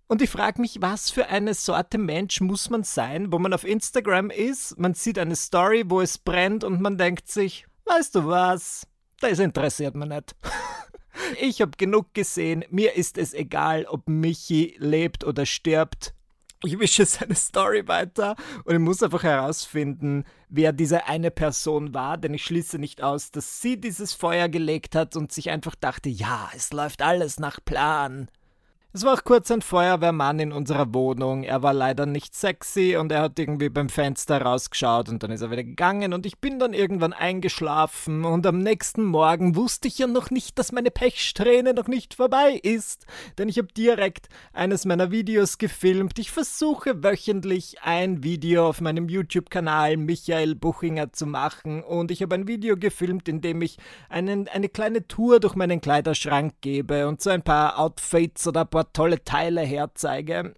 Und 0.07 0.23
ich 0.23 0.31
frage 0.31 0.61
mich, 0.61 0.83
was 0.83 1.11
für 1.11 1.29
eine 1.29 1.55
Sorte 1.55 1.97
Mensch 1.97 2.41
muss 2.41 2.69
man 2.69 2.83
sein, 2.83 3.31
wo 3.31 3.39
man 3.39 3.53
auf 3.53 3.63
Instagram 3.63 4.31
ist, 4.31 4.77
man 4.77 4.95
sieht 4.95 5.21
eine 5.21 5.37
Story, 5.37 5.85
wo 5.87 6.01
es 6.01 6.19
brennt 6.19 6.65
und 6.65 6.81
man 6.81 6.99
denkt 6.99 7.29
sich, 7.29 7.67
weißt 7.85 8.17
du 8.17 8.27
was, 8.27 8.89
das 9.21 9.39
interessiert 9.39 9.95
mich 9.95 10.09
nicht. 10.09 10.35
Ich 11.41 11.61
habe 11.61 11.73
genug 11.77 12.15
gesehen. 12.15 12.65
Mir 12.71 12.95
ist 12.95 13.19
es 13.19 13.35
egal, 13.35 13.87
ob 13.87 14.09
Michi 14.09 14.77
lebt 14.79 15.25
oder 15.25 15.47
stirbt. 15.47 16.15
Ich 16.63 16.79
wische 16.79 17.07
seine 17.07 17.35
Story 17.35 17.89
weiter 17.89 18.37
und 18.65 18.75
ich 18.75 18.81
muss 18.81 19.03
einfach 19.03 19.23
herausfinden, 19.23 20.25
wer 20.51 20.73
diese 20.73 21.07
eine 21.07 21.31
Person 21.31 21.95
war, 21.95 22.19
denn 22.19 22.35
ich 22.35 22.45
schließe 22.45 22.79
nicht 22.79 23.03
aus, 23.03 23.31
dass 23.31 23.63
sie 23.63 23.81
dieses 23.81 24.13
Feuer 24.13 24.49
gelegt 24.49 24.95
hat 24.95 25.17
und 25.17 25.33
sich 25.33 25.49
einfach 25.49 25.75
dachte, 25.75 26.11
ja, 26.11 26.51
es 26.55 26.73
läuft 26.73 27.01
alles 27.01 27.39
nach 27.39 27.65
Plan. 27.65 28.29
Es 28.93 29.05
war 29.05 29.15
auch 29.15 29.23
kurz 29.23 29.53
ein 29.53 29.63
Feuerwehrmann 29.63 30.41
in 30.41 30.51
unserer 30.51 30.93
Wohnung. 30.93 31.45
Er 31.45 31.63
war 31.63 31.73
leider 31.73 32.07
nicht 32.07 32.35
sexy 32.35 32.97
und 32.97 33.13
er 33.13 33.23
hat 33.23 33.39
irgendwie 33.39 33.69
beim 33.69 33.89
Fenster 33.89 34.43
rausgeschaut 34.43 35.09
und 35.09 35.23
dann 35.23 35.31
ist 35.31 35.43
er 35.43 35.53
wieder 35.53 35.63
gegangen 35.63 36.13
und 36.13 36.27
ich 36.27 36.41
bin 36.41 36.59
dann 36.59 36.75
irgendwann 36.75 37.13
eingeschlafen 37.13 38.25
und 38.25 38.45
am 38.47 38.59
nächsten 38.59 39.05
Morgen 39.05 39.55
wusste 39.55 39.87
ich 39.87 39.99
ja 39.99 40.09
noch 40.09 40.31
nicht, 40.31 40.59
dass 40.59 40.73
meine 40.73 40.91
Pechsträhne 40.91 41.73
noch 41.73 41.87
nicht 41.87 42.15
vorbei 42.15 42.59
ist, 42.65 43.07
denn 43.39 43.49
ich 43.49 43.59
habe 43.59 43.69
direkt 43.69 44.29
eines 44.53 44.85
meiner 44.85 45.13
Videos 45.13 45.59
gefilmt. 45.59 46.19
Ich 46.19 46.33
versuche 46.33 47.05
wöchentlich 47.05 47.83
ein 47.83 48.25
Video 48.25 48.69
auf 48.69 48.81
meinem 48.81 49.09
YouTube-Kanal 49.09 49.99
Michael 49.99 50.57
Buchinger 50.57 51.13
zu 51.13 51.27
machen 51.27 51.85
und 51.85 52.11
ich 52.11 52.23
habe 52.23 52.35
ein 52.35 52.49
Video 52.49 52.77
gefilmt, 52.77 53.29
in 53.29 53.41
dem 53.41 53.63
ich 53.63 53.77
einen, 54.09 54.49
eine 54.49 54.69
kleine 54.69 55.07
Tour 55.07 55.39
durch 55.39 55.55
meinen 55.55 55.81
Kleiderschrank 55.81 56.55
gebe 56.61 57.07
und 57.07 57.23
so 57.23 57.31
ein 57.31 57.43
paar 57.43 57.79
Outfits 57.79 58.49
oder 58.49 58.63
ein 58.63 58.69
paar 58.69 58.80
paar 58.81 58.93
tolle 58.93 59.23
Teile 59.25 59.61
herzeige. 59.61 60.55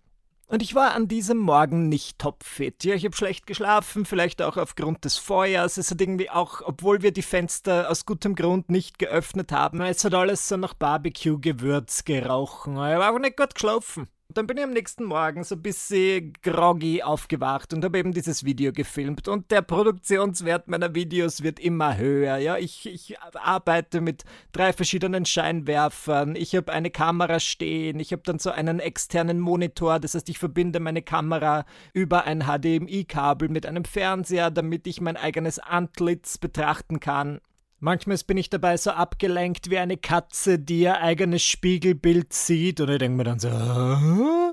Und 0.46 0.62
ich 0.62 0.74
war 0.74 0.94
an 0.94 1.08
diesem 1.08 1.38
Morgen 1.38 1.88
nicht 1.88 2.18
topfit. 2.18 2.84
Ja, 2.84 2.94
ich 2.94 3.06
habe 3.06 3.16
schlecht 3.16 3.46
geschlafen, 3.46 4.04
vielleicht 4.04 4.42
auch 4.42 4.58
aufgrund 4.58 5.04
des 5.04 5.16
Feuers. 5.16 5.78
Es 5.78 5.90
hat 5.90 6.00
irgendwie 6.00 6.28
auch, 6.28 6.60
obwohl 6.62 7.00
wir 7.00 7.10
die 7.10 7.22
Fenster 7.22 7.90
aus 7.90 8.04
gutem 8.04 8.34
Grund 8.34 8.70
nicht 8.70 8.98
geöffnet 8.98 9.50
haben, 9.50 9.80
es 9.80 10.04
hat 10.04 10.12
alles 10.12 10.48
so 10.48 10.58
nach 10.58 10.74
Barbecue-Gewürz 10.74 12.04
gerochen. 12.04 12.74
Ich 12.74 12.80
habe 12.80 13.08
auch 13.08 13.18
nicht 13.18 13.38
gut 13.38 13.54
geschlafen. 13.54 14.08
Und 14.32 14.38
dann 14.38 14.46
bin 14.46 14.56
ich 14.56 14.64
am 14.64 14.70
nächsten 14.70 15.04
Morgen 15.04 15.44
so 15.44 15.56
ein 15.56 15.60
bisschen 15.60 16.32
groggy 16.42 17.02
aufgewacht 17.02 17.74
und 17.74 17.84
habe 17.84 17.98
eben 17.98 18.12
dieses 18.12 18.44
Video 18.44 18.72
gefilmt. 18.72 19.28
Und 19.28 19.50
der 19.50 19.60
Produktionswert 19.60 20.68
meiner 20.68 20.94
Videos 20.94 21.42
wird 21.42 21.60
immer 21.60 21.98
höher. 21.98 22.38
Ja, 22.38 22.56
ich, 22.56 22.86
ich 22.86 23.20
arbeite 23.20 24.00
mit 24.00 24.24
drei 24.52 24.72
verschiedenen 24.72 25.26
Scheinwerfern. 25.26 26.34
Ich 26.34 26.56
habe 26.56 26.72
eine 26.72 26.90
Kamera 26.90 27.40
stehen. 27.40 28.00
Ich 28.00 28.10
habe 28.12 28.22
dann 28.24 28.38
so 28.38 28.50
einen 28.50 28.80
externen 28.80 29.38
Monitor. 29.38 30.00
Das 30.00 30.14
heißt, 30.14 30.30
ich 30.30 30.38
verbinde 30.38 30.80
meine 30.80 31.02
Kamera 31.02 31.66
über 31.92 32.24
ein 32.24 32.44
HDMI-Kabel 32.44 33.50
mit 33.50 33.66
einem 33.66 33.84
Fernseher, 33.84 34.50
damit 34.50 34.86
ich 34.86 35.02
mein 35.02 35.18
eigenes 35.18 35.58
Antlitz 35.58 36.38
betrachten 36.38 37.00
kann. 37.00 37.42
Manchmal 37.84 38.16
bin 38.24 38.36
ich 38.36 38.48
dabei 38.48 38.76
so 38.76 38.92
abgelenkt 38.92 39.68
wie 39.68 39.78
eine 39.78 39.96
Katze, 39.96 40.60
die 40.60 40.82
ihr 40.82 41.00
eigenes 41.00 41.42
Spiegelbild 41.42 42.32
sieht 42.32 42.80
und 42.80 42.88
ich 42.88 42.98
denke 42.98 43.16
mir 43.16 43.24
dann 43.24 43.40
so, 43.40 43.48
Hä? 43.50 44.52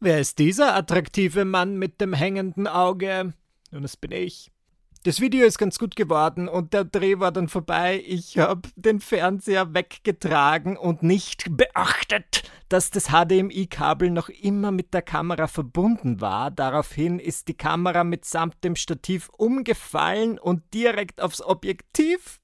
wer 0.00 0.18
ist 0.18 0.40
dieser 0.40 0.74
attraktive 0.74 1.44
Mann 1.44 1.78
mit 1.78 2.00
dem 2.00 2.12
hängenden 2.12 2.66
Auge? 2.66 3.32
Und 3.70 3.82
das 3.82 3.96
bin 3.96 4.10
ich. 4.10 4.50
Das 5.04 5.20
Video 5.20 5.46
ist 5.46 5.58
ganz 5.58 5.78
gut 5.78 5.94
geworden 5.94 6.48
und 6.48 6.72
der 6.72 6.84
Dreh 6.84 7.20
war 7.20 7.30
dann 7.30 7.46
vorbei. 7.46 8.02
Ich 8.04 8.38
habe 8.38 8.68
den 8.74 8.98
Fernseher 8.98 9.72
weggetragen 9.72 10.76
und 10.76 11.04
nicht 11.04 11.56
beachtet, 11.56 12.42
dass 12.68 12.90
das 12.90 13.10
HDMI-Kabel 13.10 14.10
noch 14.10 14.28
immer 14.28 14.72
mit 14.72 14.92
der 14.94 15.02
Kamera 15.02 15.46
verbunden 15.46 16.20
war. 16.20 16.50
Daraufhin 16.50 17.20
ist 17.20 17.46
die 17.46 17.54
Kamera 17.56 18.02
mitsamt 18.02 18.64
dem 18.64 18.74
Stativ 18.74 19.28
umgefallen 19.28 20.40
und 20.40 20.74
direkt 20.74 21.20
aufs 21.20 21.40
Objektiv 21.40 22.40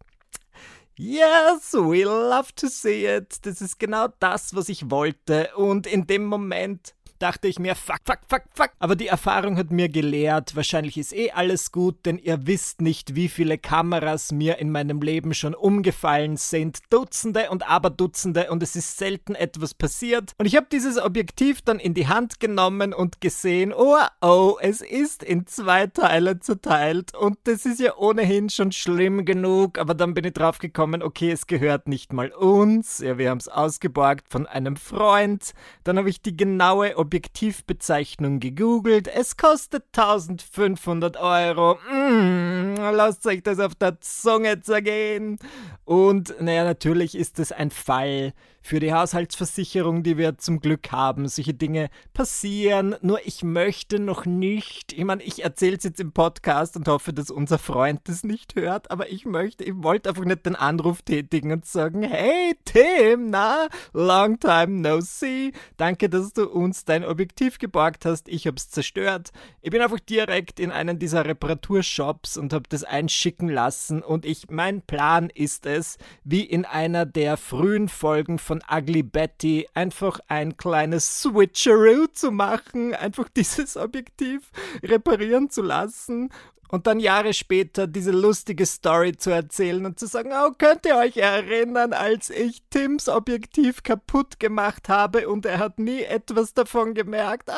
Yes, 1.03 1.73
we 1.73 2.05
love 2.05 2.53
to 2.57 2.69
see 2.69 3.07
it. 3.07 3.47
Das 3.47 3.63
ist 3.63 3.79
genau 3.79 4.09
das, 4.19 4.55
was 4.55 4.69
ich 4.69 4.91
wollte. 4.91 5.49
Und 5.57 5.87
in 5.87 6.07
dem 6.07 6.27
Moment 6.27 6.95
dachte 7.21 7.49
ich 7.49 7.59
mir, 7.59 7.75
fuck, 7.75 8.01
fuck, 8.05 8.21
fuck, 8.29 8.43
fuck. 8.55 8.71
Aber 8.79 8.97
die 8.97 9.07
Erfahrung 9.07 9.57
hat 9.57 9.71
mir 9.71 9.89
gelehrt, 9.89 10.57
wahrscheinlich 10.57 10.97
ist 10.97 11.15
eh 11.15 11.31
alles 11.31 11.71
gut, 11.71 12.07
denn 12.07 12.19
ihr 12.19 12.47
wisst 12.47 12.81
nicht, 12.81 13.15
wie 13.15 13.29
viele 13.29 13.59
Kameras 13.59 14.33
mir 14.33 14.59
in 14.59 14.71
meinem 14.73 15.01
Leben 15.03 15.35
schon 15.35 15.55
umgefallen 15.55 16.37
sind. 16.37 16.79
Dutzende 16.91 17.51
und 17.51 17.69
Aberdutzende 17.69 18.51
und 18.51 18.63
es 18.63 18.75
ist 18.75 18.97
selten 18.97 19.35
etwas 19.35 19.75
passiert. 19.75 20.33
Und 20.39 20.47
ich 20.47 20.57
habe 20.57 20.67
dieses 20.73 20.99
Objektiv 20.99 21.63
dann 21.63 21.79
in 21.79 21.95
die 21.95 22.09
Hand 22.09 22.41
genommen 22.41 22.95
und 22.95 23.21
gesehen, 23.21 23.73
oh, 23.77 23.97
oh, 24.23 24.57
es 24.61 24.81
ist 24.81 25.23
in 25.23 25.47
zwei 25.47 25.87
Teile 25.87 26.39
zerteilt 26.41 27.15
und 27.15 27.39
das 27.45 27.67
ist 27.67 27.81
ja 27.81 27.97
ohnehin 27.97 28.49
schon 28.49 28.73
schlimm 28.73 29.25
genug. 29.25 29.79
Aber 29.79 29.95
dann 29.95 30.15
bin 30.15 30.25
ich 30.25 30.33
drauf 30.33 30.59
gekommen, 30.59 31.03
okay, 31.03 31.31
es 31.31 31.47
gehört 31.47 31.87
nicht 31.87 32.13
mal 32.13 32.31
uns. 32.31 33.01
Ja, 33.01 33.19
wir 33.19 33.31
haben 33.31 33.39
es 33.39 33.49
ausgeborgt 33.49 34.27
von 34.31 34.47
einem 34.47 34.77
Freund. 34.77 35.53
Dann 35.85 35.99
habe 35.99 36.09
ich 36.09 36.23
die 36.23 36.37
genaue 36.37 36.97
Objektiv 36.97 37.10
Objektivbezeichnung 37.11 38.39
gegoogelt. 38.39 39.09
Es 39.09 39.37
kostet 39.37 39.83
1500 39.97 41.17
Euro. 41.17 41.77
Mm, 41.93 42.77
lasst 42.77 43.27
euch 43.27 43.43
das 43.43 43.59
auf 43.59 43.75
der 43.75 44.01
Zunge 44.01 44.61
zergehen. 44.61 45.37
Und 45.85 46.41
naja, 46.41 46.63
natürlich 46.63 47.17
ist 47.17 47.41
es 47.41 47.51
ein 47.51 47.73
Fall 47.73 48.33
für 48.63 48.81
die 48.81 48.93
Haushaltsversicherung, 48.93 50.03
die 50.03 50.17
wir 50.17 50.39
zum 50.39 50.61
Glück 50.61 50.93
haben. 50.93 51.29
Solche 51.29 51.55
Dinge 51.55 51.91
passieren. 52.13 52.97
Nur 53.03 53.27
ich 53.27 53.43
möchte 53.43 53.99
noch 53.99 54.27
nicht. 54.27 54.93
Ich 54.93 55.05
meine, 55.05 55.23
ich 55.23 55.43
erzähle 55.43 55.77
es 55.77 55.85
jetzt 55.85 56.01
im 56.01 56.13
Podcast 56.13 56.77
und 56.77 56.89
hoffe, 56.89 57.13
dass 57.13 57.31
unser 57.31 57.59
Freund 57.59 58.01
das 58.05 58.25
nicht 58.25 58.55
hört. 58.55 58.91
Aber 58.91 59.11
ich 59.11 59.25
möchte, 59.25 59.65
ich 59.65 59.75
wollte 59.77 60.11
einfach 60.11 60.25
nicht 60.25 60.47
den 60.47 60.57
Anruf 60.57 61.03
tätigen 61.03 61.53
und 61.53 61.67
sagen: 61.67 62.03
Hey 62.03 62.57
Tim, 62.65 63.31
na, 63.31 63.69
long 63.93 64.39
time 64.39 64.81
no 64.81 65.01
see. 65.01 65.53
Danke, 65.77 66.09
dass 66.09 66.33
du 66.33 66.49
uns 66.49 66.85
dein 66.85 67.05
Objektiv 67.05 67.59
geborgt 67.59 68.05
hast. 68.05 68.29
Ich 68.29 68.47
habe 68.47 68.57
es 68.57 68.71
zerstört. 68.71 69.31
Ich 69.63 69.71
bin 69.71 69.81
einfach 69.81 70.01
direkt 70.01 70.61
in 70.61 70.71
einen 70.71 70.99
dieser 70.99 71.25
Reparaturshops 71.25 72.37
und 72.37 72.53
habe 72.53 72.69
das 72.69 72.85
einschicken 72.85 73.49
lassen. 73.49 74.03
Und 74.03 74.25
ich, 74.25 74.51
mein 74.51 74.83
Plan 74.83 75.31
ist 75.31 75.67
es, 75.67 75.99
wie 76.25 76.43
in 76.43 76.65
einer 76.65 77.07
der 77.07 77.37
frühen 77.37 77.89
Folgen 77.89 78.39
von 78.51 78.65
Ugly 78.69 79.05
Betty, 79.05 79.69
einfach 79.75 80.19
ein 80.27 80.57
kleines 80.57 81.23
Switcheroo 81.23 82.09
zu 82.09 82.33
machen, 82.33 82.97
einfach 82.97 83.29
dieses 83.37 83.77
Objektiv 83.77 84.51
reparieren 84.83 85.51
zu 85.51 85.63
lassen 85.63 86.31
und 86.69 86.89
dann 86.89 86.99
Jahre 86.99 87.33
später 87.33 87.87
diese 87.87 88.11
lustige 88.11 88.67
Story 88.67 89.17
zu 89.17 89.31
erzählen 89.31 89.87
und 89.87 90.01
zu 90.01 90.09
sagen, 90.09 90.33
oh, 90.33 90.51
könnt 90.59 90.85
ihr 90.85 90.97
euch 90.97 91.17
erinnern, 91.17 91.93
als 91.93 92.29
ich 92.29 92.65
Tims 92.71 93.09
Objektiv 93.09 93.85
kaputt 93.85 94.41
gemacht 94.41 94.89
habe 94.89 95.29
und 95.29 95.47
er 95.47 95.61
hat 95.61 95.79
nie 95.79 96.03
etwas 96.03 96.53
davon 96.53 96.95
gemerkt. 96.95 97.53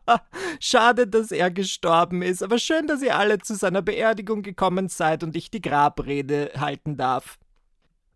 Schade, 0.60 1.06
dass 1.06 1.30
er 1.30 1.50
gestorben 1.50 2.20
ist, 2.20 2.42
aber 2.42 2.58
schön, 2.58 2.86
dass 2.86 3.00
ihr 3.00 3.16
alle 3.16 3.38
zu 3.38 3.54
seiner 3.54 3.80
Beerdigung 3.80 4.42
gekommen 4.42 4.90
seid 4.90 5.22
und 5.22 5.36
ich 5.36 5.50
die 5.50 5.62
Grabrede 5.62 6.50
halten 6.58 6.98
darf. 6.98 7.38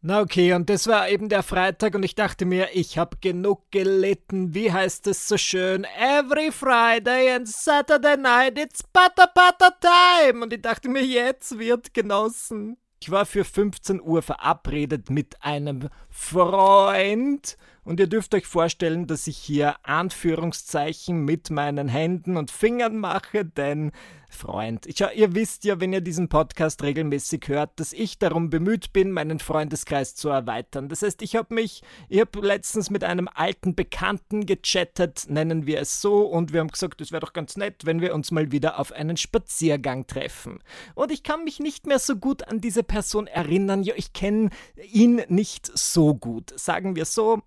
Na 0.01 0.21
okay, 0.21 0.53
und 0.53 0.71
das 0.71 0.87
war 0.87 1.09
eben 1.09 1.29
der 1.29 1.43
Freitag 1.43 1.97
und 1.97 2.05
ich 2.05 2.15
dachte 2.15 2.45
mir, 2.45 2.69
ich 2.73 2.99
hab 2.99 3.21
genug 3.21 3.69
gelitten. 3.73 4.55
Wie 4.55 4.73
heißt 4.73 5.09
es 5.09 5.27
so 5.27 5.37
schön? 5.37 5.85
Every 5.99 6.53
Friday 6.53 7.33
and 7.33 7.49
Saturday 7.49 8.17
night 8.17 8.57
it's 8.57 8.81
Butter 8.85 9.29
Butter 9.35 9.75
Time. 9.81 10.45
Und 10.45 10.53
ich 10.53 10.63
dachte 10.63 10.89
mir, 10.89 11.05
jetzt 11.05 11.59
wird 11.59 11.95
genossen. 11.95 12.77
Ich 13.01 13.11
war 13.11 13.27
für 13.27 13.45
15 13.45 14.01
Uhr 14.01 14.23
verabredet 14.23 15.11
mit 15.11 15.43
einem 15.43 15.89
Freund 16.09 17.57
und 17.89 17.99
ihr 18.01 18.07
dürft 18.07 18.35
euch 18.35 18.47
vorstellen, 18.47 19.07
dass 19.07 19.27
ich 19.27 19.39
hier 19.39 19.77
Anführungszeichen 19.83 21.25
mit 21.25 21.49
meinen 21.49 21.89
Händen 21.89 22.37
und 22.37 22.51
Fingern 22.51 22.99
mache, 22.99 23.47
denn 23.47 23.93
Freund, 24.29 24.85
ich, 24.85 25.01
ihr 25.01 25.35
wisst 25.35 25.65
ja, 25.65 25.81
wenn 25.81 25.95
ihr 25.95 26.03
diesen 26.03 26.29
Podcast 26.29 26.83
regelmäßig 26.83 27.45
hört, 27.47 27.81
dass 27.81 27.95
ich 27.95 28.19
darum 28.19 28.51
bemüht 28.51 28.93
bin, 28.93 29.11
meinen 29.11 29.39
Freundeskreis 29.39 30.15
zu 30.15 30.29
erweitern. 30.29 30.91
Das 30.91 31.01
heißt, 31.01 31.23
ich 31.23 31.35
habe 31.35 31.55
mich, 31.55 31.83
ich 32.11 32.21
habe 32.21 32.47
letztens 32.47 32.91
mit 32.91 33.05
einem 33.05 33.27
alten 33.33 33.75
Bekannten 33.75 34.45
gechattet, 34.45 35.25
nennen 35.31 35.67
wir 35.67 35.81
es 35.81 36.03
so, 36.03 36.27
und 36.27 36.53
wir 36.53 36.61
haben 36.61 36.69
gesagt, 36.69 37.01
es 37.01 37.11
wäre 37.11 37.25
doch 37.25 37.33
ganz 37.33 37.57
nett, 37.57 37.87
wenn 37.87 38.03
wir 38.03 38.15
uns 38.15 38.31
mal 38.31 38.53
wieder 38.53 38.79
auf 38.79 38.93
einen 38.93 39.17
Spaziergang 39.17 40.07
treffen. 40.07 40.59
Und 40.95 41.11
ich 41.11 41.23
kann 41.23 41.43
mich 41.43 41.59
nicht 41.59 41.87
mehr 41.87 41.99
so 41.99 42.17
gut 42.17 42.47
an 42.47 42.61
diese 42.61 42.83
Person 42.83 43.29
erinnern. 43.29 43.83
Ja, 43.83 43.95
ich 43.97 44.13
kenne 44.13 44.51
ihn 44.93 45.23
nicht 45.29 45.71
so 45.75 46.15
gut. 46.15 46.53
Sagen 46.55 46.95
wir 46.95 47.07
so, 47.07 47.43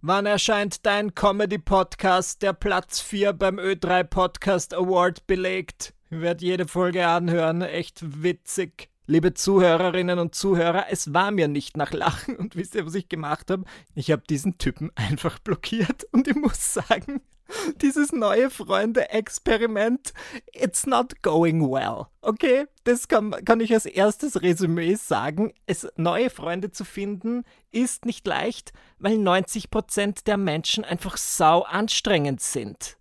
Wann 0.00 0.26
erscheint 0.26 0.86
dein 0.86 1.16
Comedy-Podcast, 1.16 2.42
der 2.42 2.52
Platz 2.52 3.00
4 3.00 3.32
beim 3.32 3.58
Ö3 3.58 4.04
Podcast 4.04 4.72
Award 4.72 5.26
belegt? 5.26 5.92
Ich 6.08 6.20
werde 6.20 6.44
jede 6.44 6.68
Folge 6.68 7.04
anhören, 7.08 7.62
echt 7.62 8.22
witzig. 8.22 8.90
Liebe 9.08 9.34
Zuhörerinnen 9.34 10.20
und 10.20 10.36
Zuhörer, 10.36 10.86
es 10.88 11.12
war 11.14 11.32
mir 11.32 11.48
nicht 11.48 11.76
nach 11.76 11.92
Lachen 11.92 12.36
und 12.36 12.54
wisst 12.54 12.76
ihr, 12.76 12.86
was 12.86 12.94
ich 12.94 13.08
gemacht 13.08 13.50
habe? 13.50 13.64
Ich 13.96 14.12
habe 14.12 14.22
diesen 14.30 14.56
Typen 14.56 14.92
einfach 14.94 15.40
blockiert 15.40 16.04
und 16.12 16.28
ich 16.28 16.36
muss 16.36 16.74
sagen, 16.74 17.20
dieses 17.82 18.12
neue 18.12 18.50
Freunde-Experiment, 18.50 20.12
it's 20.52 20.86
not 20.86 21.22
going 21.22 21.70
well. 21.70 22.06
Okay, 22.20 22.66
das 22.84 23.08
kann, 23.08 23.30
kann 23.44 23.60
ich 23.60 23.72
als 23.72 23.86
erstes 23.86 24.42
Resümee 24.42 24.94
sagen. 24.94 25.52
Es, 25.66 25.86
neue 25.96 26.30
Freunde 26.30 26.70
zu 26.70 26.84
finden 26.84 27.44
ist 27.70 28.04
nicht 28.04 28.26
leicht, 28.26 28.72
weil 28.98 29.14
90% 29.16 30.24
der 30.24 30.36
Menschen 30.36 30.84
einfach 30.84 31.16
sau 31.16 31.62
anstrengend 31.62 32.40
sind. 32.40 32.98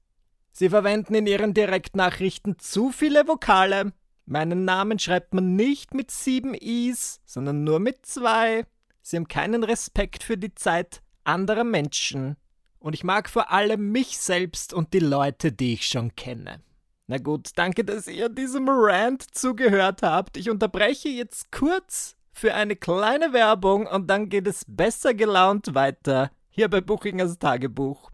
Sie 0.52 0.70
verwenden 0.70 1.14
in 1.14 1.28
ihren 1.28 1.54
Direktnachrichten 1.54 2.58
zu 2.58 2.92
viele 2.92 3.28
Vokale. 3.28 3.94
Meinen 4.26 4.66
Namen 4.66 5.00
schreibt 5.00 5.34
man 5.34 5.56
nicht 5.56 5.94
mit 5.94 6.12
sieben 6.12 6.54
Is, 6.54 7.22
sondern 7.26 7.64
nur 7.64 7.80
mit 7.80 8.06
zwei. 8.06 8.66
Sie 9.02 9.18
haben 9.18 9.28
keinen 9.28 9.64
Respekt 9.64 10.24
für 10.24 10.38
die 10.38 10.54
Zeit 10.56 11.02
anderer 11.24 11.64
Menschen. 11.64 12.38
Und 12.80 12.94
ich 12.94 13.04
mag 13.04 13.30
vor 13.30 13.52
allem 13.52 13.92
mich 13.92 14.18
selbst 14.18 14.74
und 14.74 14.94
die 14.94 15.00
Leute, 15.00 15.52
die 15.52 15.74
ich 15.74 15.88
schon 15.88 16.16
kenne. 16.16 16.62
Na 17.08 17.18
gut, 17.18 17.52
danke, 17.56 17.86
dass 17.86 18.08
ihr 18.08 18.30
diesem 18.30 18.68
Rant 18.68 19.24
zugehört 19.34 20.02
habt. 20.04 20.36
Ich 20.38 20.50
unterbreche 20.50 21.10
jetzt 21.10 21.52
kurz 21.52 22.18
für 22.34 22.54
eine 22.54 22.76
kleine 22.76 23.34
Werbung 23.34 23.88
und 23.88 24.08
dann 24.10 24.30
geht 24.30 24.46
es 24.46 24.66
besser 24.68 25.14
gelaunt 25.14 25.74
weiter 25.74 26.32
hier 26.50 26.70
bei 26.70 26.82
Buchingers 26.82 27.40
Tagebuch. 27.40 28.12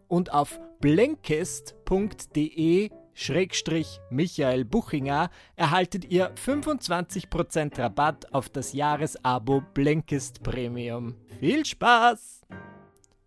und 0.09 0.33
auf 0.33 0.59
blinkist.de 0.81 2.91
Schrägstrich 3.12 4.01
Michael 4.11 4.64
Buchinger 4.64 5.31
erhaltet 5.57 6.05
ihr 6.05 6.33
25% 6.37 7.79
Rabatt 7.79 8.33
auf 8.33 8.49
das 8.49 8.73
Jahresabo 8.73 9.64
Blinkist 9.75 10.45
Premium. 10.45 11.17
Viel 11.41 11.67
Spaß! 11.67 12.43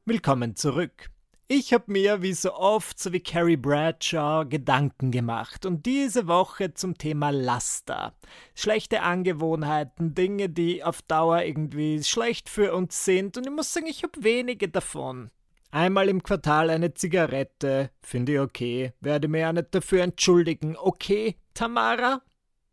Willkommen 0.05 0.55
zurück. 0.55 1.09
Ich 1.49 1.73
habe 1.73 1.91
mir 1.91 2.21
wie 2.21 2.31
so 2.31 2.53
oft, 2.53 2.97
so 2.97 3.11
wie 3.11 3.19
Carrie 3.19 3.57
Bradshaw, 3.57 4.45
Gedanken 4.47 5.11
gemacht 5.11 5.65
und 5.65 5.85
diese 5.85 6.27
Woche 6.27 6.73
zum 6.73 6.97
Thema 6.97 7.31
Laster. 7.31 8.15
Schlechte 8.55 9.01
Angewohnheiten, 9.01 10.15
Dinge, 10.15 10.47
die 10.47 10.85
auf 10.85 11.01
Dauer 11.01 11.43
irgendwie 11.43 12.01
schlecht 12.01 12.47
für 12.47 12.73
uns 12.73 13.03
sind 13.03 13.35
und 13.35 13.45
ich 13.45 13.51
muss 13.51 13.73
sagen, 13.73 13.87
ich 13.87 14.03
habe 14.03 14.23
wenige 14.23 14.69
davon. 14.69 15.31
Einmal 15.71 16.09
im 16.09 16.21
Quartal 16.21 16.69
eine 16.69 16.93
Zigarette, 16.93 17.91
finde 18.01 18.33
ich 18.33 18.39
okay, 18.39 18.93
werde 18.99 19.29
mir 19.29 19.39
ja 19.39 19.53
nicht 19.53 19.73
dafür 19.73 20.03
entschuldigen. 20.03 20.75
Okay, 20.77 21.37
Tamara? 21.53 22.21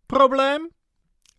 Problem? 0.09 0.69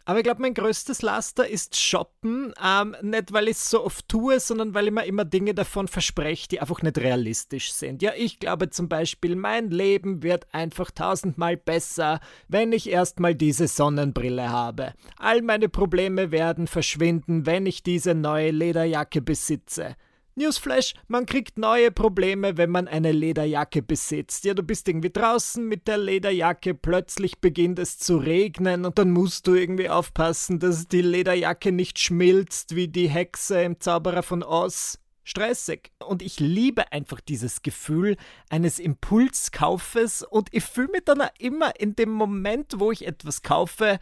Aber 0.06 0.20
ich 0.20 0.24
glaube, 0.24 0.42
mein 0.42 0.56
größtes 0.56 1.04
Laster 1.04 1.48
ist 1.48 1.80
Shoppen. 1.80 2.52
Ähm, 2.66 2.96
nicht, 3.04 3.32
weil 3.32 3.48
ich 3.48 3.58
es 3.58 3.70
so 3.70 3.86
oft 3.86 4.10
tue, 4.10 4.40
sondern 4.40 4.74
weil 4.74 4.88
ich 4.88 4.92
mir 4.94 5.06
immer 5.06 5.24
Dinge 5.24 5.54
davon 5.54 5.88
verspreche, 5.88 6.48
die 6.48 6.62
einfach 6.62 6.82
nicht 6.82 6.98
realistisch 6.98 7.74
sind. 7.74 8.02
Ja, 8.02 8.14
ich 8.18 8.40
glaube 8.40 8.72
zum 8.72 8.90
Beispiel, 8.90 9.36
mein 9.36 9.70
Leben 9.70 10.24
wird 10.24 10.48
einfach 10.52 10.90
tausendmal 10.90 11.58
besser, 11.58 12.22
wenn 12.48 12.72
ich 12.72 12.90
erstmal 12.90 13.36
diese 13.36 13.68
Sonnenbrille 13.68 14.50
habe. 14.50 14.94
All 15.18 15.44
meine 15.44 15.70
Probleme 15.70 16.32
werden 16.32 16.66
verschwinden, 16.66 17.46
wenn 17.46 17.68
ich 17.68 17.84
diese 17.84 18.16
neue 18.16 18.50
Lederjacke 18.50 19.22
besitze. 19.22 19.96
Newsflash, 20.40 20.94
man 21.08 21.26
kriegt 21.26 21.58
neue 21.58 21.92
Probleme, 21.92 22.58
wenn 22.58 22.70
man 22.70 22.88
eine 22.88 23.12
Lederjacke 23.12 23.82
besitzt. 23.82 24.46
Ja, 24.46 24.54
du 24.54 24.64
bist 24.64 24.88
irgendwie 24.88 25.12
draußen 25.12 25.68
mit 25.68 25.88
der 25.88 25.98
Lederjacke, 25.98 26.74
plötzlich 26.74 27.40
beginnt 27.40 27.78
es 27.78 28.00
zu 28.00 28.18
regnen 28.18 28.86
und 28.86 28.98
dann 28.98 29.12
musst 29.12 29.48
du 29.48 29.54
irgendwie 29.54 29.90
aufpassen, 29.90 30.60
dass 30.60 30.88
die 30.88 31.02
Lederjacke 31.02 31.72
nicht 31.72 32.00
schmilzt 32.00 32.76
wie 32.76 32.88
die 32.88 33.10
Hexe 33.10 33.62
im 33.62 33.80
Zauberer 33.80 34.24
von 34.24 34.42
Oz. 34.42 34.98
Stressig. 35.26 35.92
Und 36.00 36.24
ich 36.24 36.40
liebe 36.40 36.92
einfach 36.92 37.22
dieses 37.22 37.62
Gefühl 37.62 38.18
eines 38.50 38.80
Impulskaufes 38.80 40.24
und 40.24 40.48
ich 40.52 40.64
fühle 40.64 40.88
mich 40.88 41.04
dann 41.06 41.22
auch 41.22 41.30
immer 41.38 41.80
in 41.80 41.96
dem 41.96 42.10
Moment, 42.10 42.80
wo 42.80 42.92
ich 42.92 43.06
etwas 43.06 43.44
kaufe, 43.44 44.00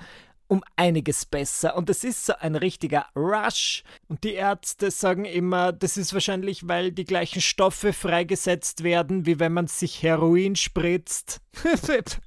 um 0.48 0.64
einiges 0.76 1.26
besser. 1.26 1.76
Und 1.76 1.90
es 1.90 2.04
ist 2.04 2.26
so 2.26 2.34
ein 2.40 2.56
richtiger 2.56 3.06
Rush. 3.16 3.84
Und 4.08 4.24
die 4.24 4.34
Ärzte 4.34 4.92
sagen 4.92 5.26
immer, 5.26 5.72
das 5.72 5.98
ist 5.98 6.14
wahrscheinlich, 6.14 6.68
weil 6.68 6.92
die 6.92 7.06
gleichen 7.06 7.42
Stoffe 7.42 7.94
freigesetzt 7.94 8.84
werden, 8.84 9.26
wie 9.26 9.40
wenn 9.40 9.54
man 9.54 9.68
sich 9.68 10.02
Heroin 10.04 10.56
spritzt. 10.56 11.42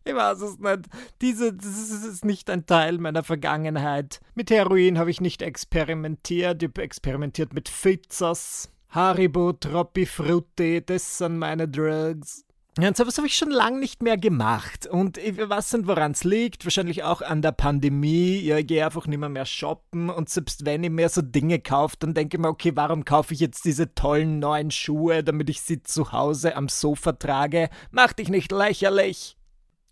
ich 0.04 0.14
weiß 0.14 0.40
es 0.42 0.59
nicht. 0.59 0.80
Diese, 1.20 1.52
das 1.52 1.66
ist 1.66 2.24
nicht 2.24 2.50
ein 2.50 2.66
Teil 2.66 2.98
meiner 2.98 3.24
Vergangenheit. 3.24 4.20
Mit 4.35 4.50
Heroin 4.50 4.98
habe 4.98 5.11
ich 5.11 5.20
nicht 5.20 5.42
experimentiert. 5.42 6.62
Ich 6.62 6.68
habe 6.68 6.83
experimentiert 6.83 7.52
mit 7.52 7.68
Fizzas. 7.68 8.70
Haribo, 8.90 9.52
Troppi 9.52 10.04
Frutti, 10.04 10.85
das 10.85 11.18
sind 11.18 11.38
meine 11.38 11.68
Drugs. 11.68 12.44
Ja, 12.81 12.88
und 12.88 12.97
sowas 12.97 13.19
habe 13.19 13.27
ich 13.27 13.37
schon 13.37 13.51
lange 13.51 13.79
nicht 13.79 14.03
mehr 14.03 14.16
gemacht. 14.16 14.87
Und 14.87 15.19
ich 15.19 15.37
weiß 15.37 15.75
nicht, 15.75 15.87
woran 15.87 16.12
es 16.12 16.25
liegt. 16.25 16.64
Wahrscheinlich 16.64 17.03
auch 17.03 17.21
an 17.21 17.43
der 17.43 17.53
Pandemie. 17.53 18.38
Ja, 18.38 18.57
ich 18.57 18.69
gehe 18.69 18.87
einfach 18.87 19.07
nicht 19.07 19.19
mehr, 19.19 19.29
mehr 19.29 19.45
shoppen. 19.45 20.09
Und 20.09 20.31
selbst 20.31 20.64
wenn 20.64 20.83
ich 20.83 20.88
mehr 20.88 21.11
so 21.11 21.21
Dinge 21.21 21.59
kaufe, 21.59 21.97
dann 21.99 22.14
denke 22.14 22.38
ich 22.38 22.40
mir, 22.40 22.49
okay, 22.49 22.73
warum 22.77 23.05
kaufe 23.05 23.35
ich 23.35 23.40
jetzt 23.40 23.66
diese 23.66 23.95
tollen 23.95 24.38
neuen 24.38 24.71
Schuhe, 24.71 25.23
damit 25.23 25.51
ich 25.51 25.61
sie 25.61 25.83
zu 25.83 26.12
Hause 26.12 26.57
am 26.57 26.71
Sofa 26.71 27.12
trage? 27.12 27.69
Mach 27.90 28.14
dich 28.14 28.31
nicht 28.31 28.51
lächerlich. 28.51 29.37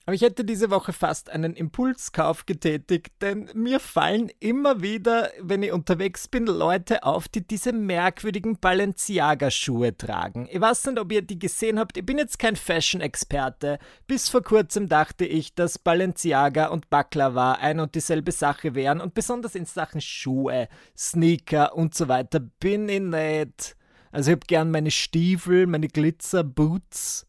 Aber 0.08 0.14
ich 0.14 0.22
hätte 0.22 0.42
diese 0.42 0.70
Woche 0.70 0.94
fast 0.94 1.28
einen 1.28 1.54
Impulskauf 1.54 2.46
getätigt, 2.46 3.12
denn 3.20 3.50
mir 3.52 3.78
fallen 3.78 4.30
immer 4.40 4.80
wieder, 4.80 5.30
wenn 5.38 5.62
ich 5.62 5.70
unterwegs 5.70 6.28
bin, 6.28 6.46
Leute 6.46 7.02
auf, 7.02 7.28
die 7.28 7.46
diese 7.46 7.74
merkwürdigen 7.74 8.58
Balenciaga-Schuhe 8.58 9.98
tragen. 9.98 10.48
Ich 10.50 10.62
weiß 10.62 10.86
nicht, 10.86 10.98
ob 10.98 11.12
ihr 11.12 11.20
die 11.20 11.38
gesehen 11.38 11.78
habt. 11.78 11.98
Ich 11.98 12.06
bin 12.06 12.16
jetzt 12.16 12.38
kein 12.38 12.56
Fashion-Experte. 12.56 13.78
Bis 14.06 14.30
vor 14.30 14.42
kurzem 14.42 14.88
dachte 14.88 15.26
ich, 15.26 15.54
dass 15.54 15.78
Balenciaga 15.78 16.68
und 16.68 16.88
Baklava 16.88 17.52
ein 17.60 17.78
und 17.78 17.94
dieselbe 17.94 18.32
Sache 18.32 18.74
wären 18.74 19.02
und 19.02 19.12
besonders 19.12 19.54
in 19.54 19.66
Sachen 19.66 20.00
Schuhe, 20.00 20.68
Sneaker 20.96 21.76
und 21.76 21.94
so 21.94 22.08
weiter 22.08 22.40
bin 22.40 22.88
ich 22.88 23.02
nicht. 23.02 23.76
Also 24.10 24.30
ich 24.30 24.36
habe 24.36 24.46
gern 24.46 24.70
meine 24.70 24.90
Stiefel, 24.90 25.66
meine 25.66 25.88
Glitzer-Boots 25.88 27.27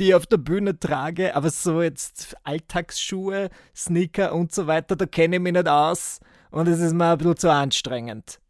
die 0.00 0.08
ich 0.08 0.14
auf 0.14 0.26
der 0.26 0.38
Bühne 0.38 0.78
trage, 0.78 1.36
aber 1.36 1.50
so 1.50 1.82
jetzt 1.82 2.34
Alltagsschuhe, 2.42 3.50
Sneaker 3.76 4.34
und 4.34 4.52
so 4.52 4.66
weiter, 4.66 4.96
da 4.96 5.06
kenne 5.06 5.36
ich 5.36 5.42
mich 5.42 5.52
nicht 5.52 5.68
aus 5.68 6.20
und 6.50 6.66
es 6.66 6.80
ist 6.80 6.94
mir 6.94 7.12
ein 7.12 7.18
bisschen 7.18 7.36
zu 7.36 7.52
anstrengend. 7.52 8.40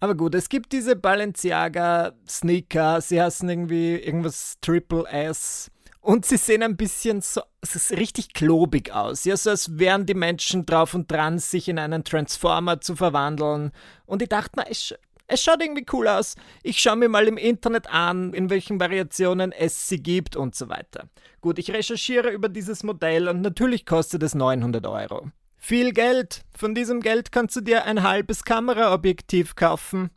Aber 0.00 0.16
gut, 0.16 0.34
es 0.34 0.48
gibt 0.48 0.72
diese 0.72 0.96
Balenciaga 0.96 2.12
Sneaker, 2.28 3.00
sie 3.00 3.22
heißen 3.22 3.48
irgendwie 3.48 3.94
irgendwas 3.94 4.56
Triple 4.60 5.06
S 5.08 5.70
und 6.00 6.26
sie 6.26 6.36
sehen 6.36 6.62
ein 6.62 6.76
bisschen 6.76 7.20
so, 7.20 7.42
richtig 7.90 8.32
klobig 8.32 8.92
aus, 8.92 9.24
ja, 9.24 9.36
so 9.36 9.50
als 9.50 9.78
wären 9.78 10.04
die 10.04 10.14
Menschen 10.14 10.66
drauf 10.66 10.94
und 10.94 11.10
dran, 11.10 11.38
sich 11.38 11.68
in 11.68 11.78
einen 11.78 12.02
Transformer 12.02 12.80
zu 12.80 12.96
verwandeln. 12.96 13.72
Und 14.06 14.22
ich 14.22 14.28
dachte 14.28 14.52
mir, 14.56 14.70
es, 14.70 14.94
es 15.28 15.42
schaut 15.42 15.62
irgendwie 15.62 15.86
cool 15.92 16.08
aus. 16.08 16.34
Ich 16.62 16.78
schaue 16.78 16.96
mir 16.96 17.08
mal 17.08 17.28
im 17.28 17.36
Internet 17.36 17.86
an, 17.88 18.32
in 18.32 18.50
welchen 18.50 18.80
Variationen 18.80 19.52
es 19.52 19.88
sie 19.88 20.02
gibt 20.02 20.36
und 20.36 20.54
so 20.54 20.68
weiter. 20.68 21.08
Gut, 21.40 21.58
ich 21.58 21.70
recherchiere 21.70 22.30
über 22.30 22.48
dieses 22.48 22.82
Modell 22.82 23.28
und 23.28 23.42
natürlich 23.42 23.86
kostet 23.86 24.22
es 24.22 24.34
900 24.34 24.86
Euro. 24.86 25.30
Viel 25.56 25.92
Geld. 25.92 26.44
Von 26.56 26.74
diesem 26.74 27.00
Geld 27.00 27.30
kannst 27.30 27.56
du 27.56 27.60
dir 27.60 27.84
ein 27.84 28.02
halbes 28.02 28.44
Kameraobjektiv 28.44 29.54
kaufen. 29.54 30.10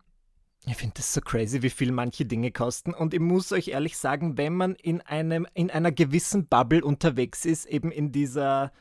Ich 0.66 0.78
finde 0.78 0.94
das 0.98 1.14
so 1.14 1.22
crazy, 1.22 1.62
wie 1.64 1.72
viel 1.72 1.92
manche 1.92 2.26
Dinge 2.26 2.52
kosten. 2.52 2.94
Und 2.94 3.14
ich 3.14 3.20
muss 3.20 3.52
euch 3.52 3.70
ehrlich 3.70 3.98
sagen, 3.98 4.38
wenn 4.38 4.54
man 4.54 4.76
in, 4.76 5.02
einem, 5.02 5.48
in 5.54 5.72
einer 5.72 5.92
gewissen 5.92 6.48
Bubble 6.48 6.84
unterwegs 6.84 7.46
ist, 7.46 7.66
eben 7.66 7.92
in 7.92 8.12
dieser 8.12 8.72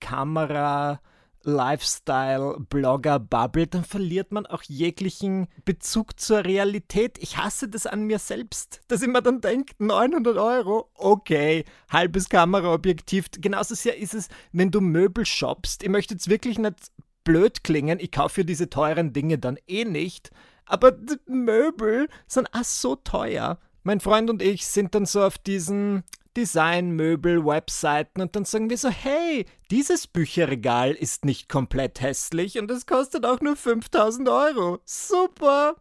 Kamera, 0.00 1.00
Lifestyle-Blogger-Bubble, 1.42 3.66
dann 3.66 3.84
verliert 3.84 4.32
man 4.32 4.46
auch 4.46 4.62
jeglichen 4.62 5.48
Bezug 5.64 6.20
zur 6.20 6.44
Realität. 6.44 7.18
Ich 7.18 7.38
hasse 7.38 7.68
das 7.68 7.86
an 7.86 8.04
mir 8.04 8.18
selbst, 8.18 8.80
dass 8.88 9.02
ich 9.02 9.08
mir 9.08 9.22
dann 9.22 9.40
denke, 9.40 9.74
900 9.78 10.36
Euro, 10.36 10.90
okay, 10.94 11.64
halbes 11.88 12.28
Kameraobjektiv. 12.28 13.30
Genauso 13.38 13.74
sehr 13.74 13.96
ist 13.96 14.14
es, 14.14 14.28
wenn 14.52 14.70
du 14.70 14.80
Möbel 14.80 15.24
shoppst. 15.24 15.82
Ich 15.82 15.88
möchte 15.88 16.14
jetzt 16.14 16.28
wirklich 16.28 16.58
nicht 16.58 16.92
blöd 17.24 17.64
klingen, 17.64 17.98
ich 18.00 18.12
kaufe 18.12 18.36
für 18.36 18.44
diese 18.44 18.70
teuren 18.70 19.12
Dinge 19.12 19.38
dann 19.38 19.58
eh 19.66 19.84
nicht, 19.84 20.30
aber 20.66 20.96
Möbel 21.26 22.08
sind 22.26 22.48
auch 22.54 22.64
so 22.64 22.96
teuer. 22.96 23.58
Mein 23.82 24.00
Freund 24.00 24.30
und 24.30 24.42
ich 24.42 24.66
sind 24.66 24.94
dann 24.94 25.06
so 25.06 25.22
auf 25.22 25.38
diesen 25.38 26.04
Designmöbel-Webseiten 26.36 28.20
und 28.20 28.36
dann 28.36 28.44
sagen 28.44 28.70
wir 28.70 28.78
so, 28.78 28.88
hey, 28.88 29.46
dieses 29.70 30.06
Bücherregal 30.06 30.92
ist 30.92 31.24
nicht 31.24 31.48
komplett 31.48 32.00
hässlich 32.00 32.58
und 32.58 32.70
es 32.70 32.86
kostet 32.86 33.26
auch 33.26 33.40
nur 33.40 33.56
5000 33.56 34.28
Euro. 34.28 34.78
Super! 34.84 35.76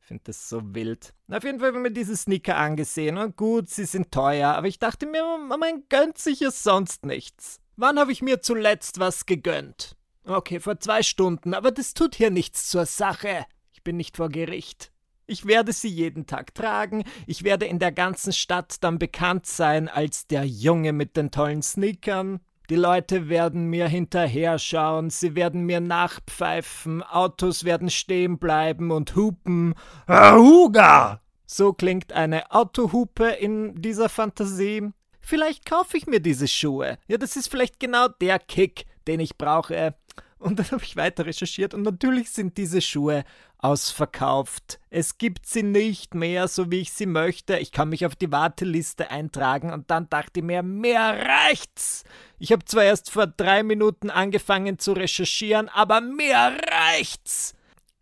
Ich 0.00 0.06
finde 0.06 0.24
das 0.24 0.48
so 0.48 0.62
wild. 0.74 1.12
Auf 1.30 1.44
jeden 1.44 1.60
Fall 1.60 1.74
haben 1.74 1.84
wir 1.84 1.90
diese 1.90 2.16
Sneaker 2.16 2.56
angesehen 2.56 3.18
und 3.18 3.36
gut, 3.36 3.68
sie 3.68 3.84
sind 3.84 4.10
teuer, 4.10 4.54
aber 4.54 4.66
ich 4.66 4.78
dachte 4.78 5.06
mir, 5.06 5.22
man 5.38 5.84
gönnt 5.90 6.16
sich 6.16 6.40
ja 6.40 6.50
sonst 6.50 7.04
nichts. 7.04 7.60
Wann 7.76 7.98
habe 7.98 8.10
ich 8.10 8.22
mir 8.22 8.40
zuletzt 8.40 8.98
was 8.98 9.26
gegönnt? 9.26 9.96
Okay, 10.24 10.60
vor 10.60 10.80
zwei 10.80 11.02
Stunden, 11.02 11.54
aber 11.54 11.70
das 11.70 11.94
tut 11.94 12.14
hier 12.14 12.30
nichts 12.30 12.68
zur 12.68 12.86
Sache. 12.86 13.46
Ich 13.72 13.82
bin 13.82 13.96
nicht 13.96 14.16
vor 14.16 14.28
Gericht. 14.30 14.92
Ich 15.30 15.44
werde 15.44 15.74
sie 15.74 15.88
jeden 15.88 16.24
Tag 16.24 16.54
tragen, 16.54 17.04
ich 17.26 17.44
werde 17.44 17.66
in 17.66 17.78
der 17.78 17.92
ganzen 17.92 18.32
Stadt 18.32 18.76
dann 18.80 18.98
bekannt 18.98 19.44
sein 19.44 19.86
als 19.86 20.26
der 20.26 20.44
Junge 20.44 20.94
mit 20.94 21.18
den 21.18 21.30
tollen 21.30 21.60
Sneakern. 21.60 22.40
Die 22.70 22.76
Leute 22.76 23.28
werden 23.28 23.66
mir 23.66 23.88
hinterher 23.88 24.58
schauen, 24.58 25.10
sie 25.10 25.34
werden 25.34 25.66
mir 25.66 25.80
nachpfeifen, 25.80 27.02
Autos 27.02 27.64
werden 27.64 27.90
stehen 27.90 28.38
bleiben 28.38 28.90
und 28.90 29.16
hupen. 29.16 29.74
Ahuga! 30.06 31.20
So 31.44 31.74
klingt 31.74 32.14
eine 32.14 32.50
Autohupe 32.50 33.28
in 33.28 33.82
dieser 33.82 34.08
Fantasie. 34.08 34.92
Vielleicht 35.20 35.66
kaufe 35.66 35.98
ich 35.98 36.06
mir 36.06 36.20
diese 36.20 36.48
Schuhe. 36.48 36.96
Ja, 37.06 37.18
das 37.18 37.36
ist 37.36 37.50
vielleicht 37.50 37.78
genau 37.78 38.08
der 38.08 38.38
Kick, 38.38 38.86
den 39.06 39.20
ich 39.20 39.36
brauche. 39.36 39.94
Und 40.38 40.58
dann 40.58 40.70
habe 40.70 40.84
ich 40.84 40.96
weiter 40.96 41.26
recherchiert 41.26 41.74
und 41.74 41.82
natürlich 41.82 42.30
sind 42.30 42.56
diese 42.56 42.80
Schuhe 42.80 43.24
ausverkauft. 43.58 44.78
Es 44.90 45.18
gibt 45.18 45.46
sie 45.46 45.62
nicht 45.62 46.14
mehr, 46.14 46.48
so 46.48 46.70
wie 46.70 46.80
ich 46.80 46.92
sie 46.92 47.06
möchte. 47.06 47.58
Ich 47.58 47.72
kann 47.72 47.88
mich 47.88 48.06
auf 48.06 48.16
die 48.16 48.30
Warteliste 48.30 49.10
eintragen 49.10 49.72
und 49.72 49.90
dann 49.90 50.08
dachte 50.08 50.40
ich 50.40 50.44
mir, 50.44 50.62
mehr 50.62 51.26
reicht's. 51.26 52.04
Ich 52.38 52.52
habe 52.52 52.64
zwar 52.64 52.84
erst 52.84 53.10
vor 53.10 53.26
drei 53.26 53.62
Minuten 53.62 54.10
angefangen 54.10 54.78
zu 54.78 54.92
recherchieren, 54.92 55.68
aber 55.68 56.00
mehr 56.00 56.56
reicht's. 56.70 57.54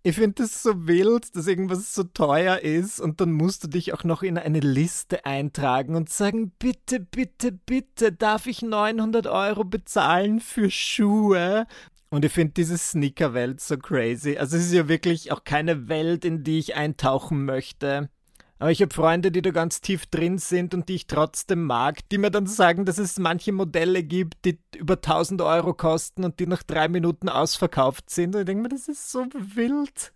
Ich 0.06 0.14
finde 0.14 0.44
es 0.44 0.62
so 0.62 0.86
wild, 0.86 1.34
dass 1.34 1.48
irgendwas 1.48 1.92
so 1.92 2.04
teuer 2.04 2.60
ist 2.60 3.00
und 3.00 3.20
dann 3.20 3.32
musst 3.32 3.64
du 3.64 3.68
dich 3.68 3.92
auch 3.92 4.04
noch 4.04 4.22
in 4.22 4.38
eine 4.38 4.60
Liste 4.60 5.26
eintragen 5.26 5.96
und 5.96 6.10
sagen, 6.10 6.52
bitte, 6.60 7.00
bitte, 7.00 7.50
bitte, 7.50 8.12
darf 8.12 8.46
ich 8.46 8.62
900 8.62 9.26
Euro 9.26 9.64
bezahlen 9.64 10.38
für 10.38 10.70
Schuhe? 10.70 11.66
Und 12.16 12.24
ich 12.24 12.32
finde 12.32 12.54
diese 12.54 12.78
Sneaker-Welt 12.78 13.60
so 13.60 13.76
crazy. 13.76 14.38
Also 14.38 14.56
es 14.56 14.68
ist 14.68 14.72
ja 14.72 14.88
wirklich 14.88 15.32
auch 15.32 15.44
keine 15.44 15.90
Welt, 15.90 16.24
in 16.24 16.44
die 16.44 16.58
ich 16.58 16.74
eintauchen 16.74 17.44
möchte. 17.44 18.08
Aber 18.58 18.70
ich 18.70 18.80
habe 18.80 18.94
Freunde, 18.94 19.30
die 19.30 19.42
da 19.42 19.50
ganz 19.50 19.82
tief 19.82 20.06
drin 20.06 20.38
sind 20.38 20.72
und 20.72 20.88
die 20.88 20.94
ich 20.94 21.08
trotzdem 21.08 21.64
mag, 21.64 22.08
die 22.08 22.16
mir 22.16 22.30
dann 22.30 22.46
sagen, 22.46 22.86
dass 22.86 22.96
es 22.96 23.18
manche 23.18 23.52
Modelle 23.52 24.02
gibt, 24.02 24.46
die 24.46 24.58
über 24.78 24.94
1000 24.94 25.42
Euro 25.42 25.74
kosten 25.74 26.24
und 26.24 26.40
die 26.40 26.46
nach 26.46 26.62
drei 26.62 26.88
Minuten 26.88 27.28
ausverkauft 27.28 28.08
sind. 28.08 28.34
Und 28.34 28.40
ich 28.40 28.46
denke 28.46 28.62
mir, 28.62 28.70
das 28.70 28.88
ist 28.88 29.12
so 29.12 29.26
wild. 29.34 30.14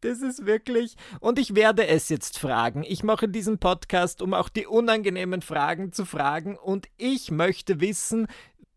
Das 0.00 0.22
ist 0.22 0.46
wirklich. 0.46 0.96
Und 1.20 1.38
ich 1.38 1.54
werde 1.54 1.86
es 1.86 2.08
jetzt 2.08 2.38
fragen. 2.38 2.82
Ich 2.82 3.04
mache 3.04 3.28
diesen 3.28 3.58
Podcast, 3.58 4.22
um 4.22 4.34
auch 4.34 4.48
die 4.48 4.66
unangenehmen 4.66 5.42
Fragen 5.42 5.92
zu 5.92 6.06
fragen. 6.06 6.56
Und 6.56 6.88
ich 6.96 7.30
möchte 7.30 7.80
wissen, 7.80 8.26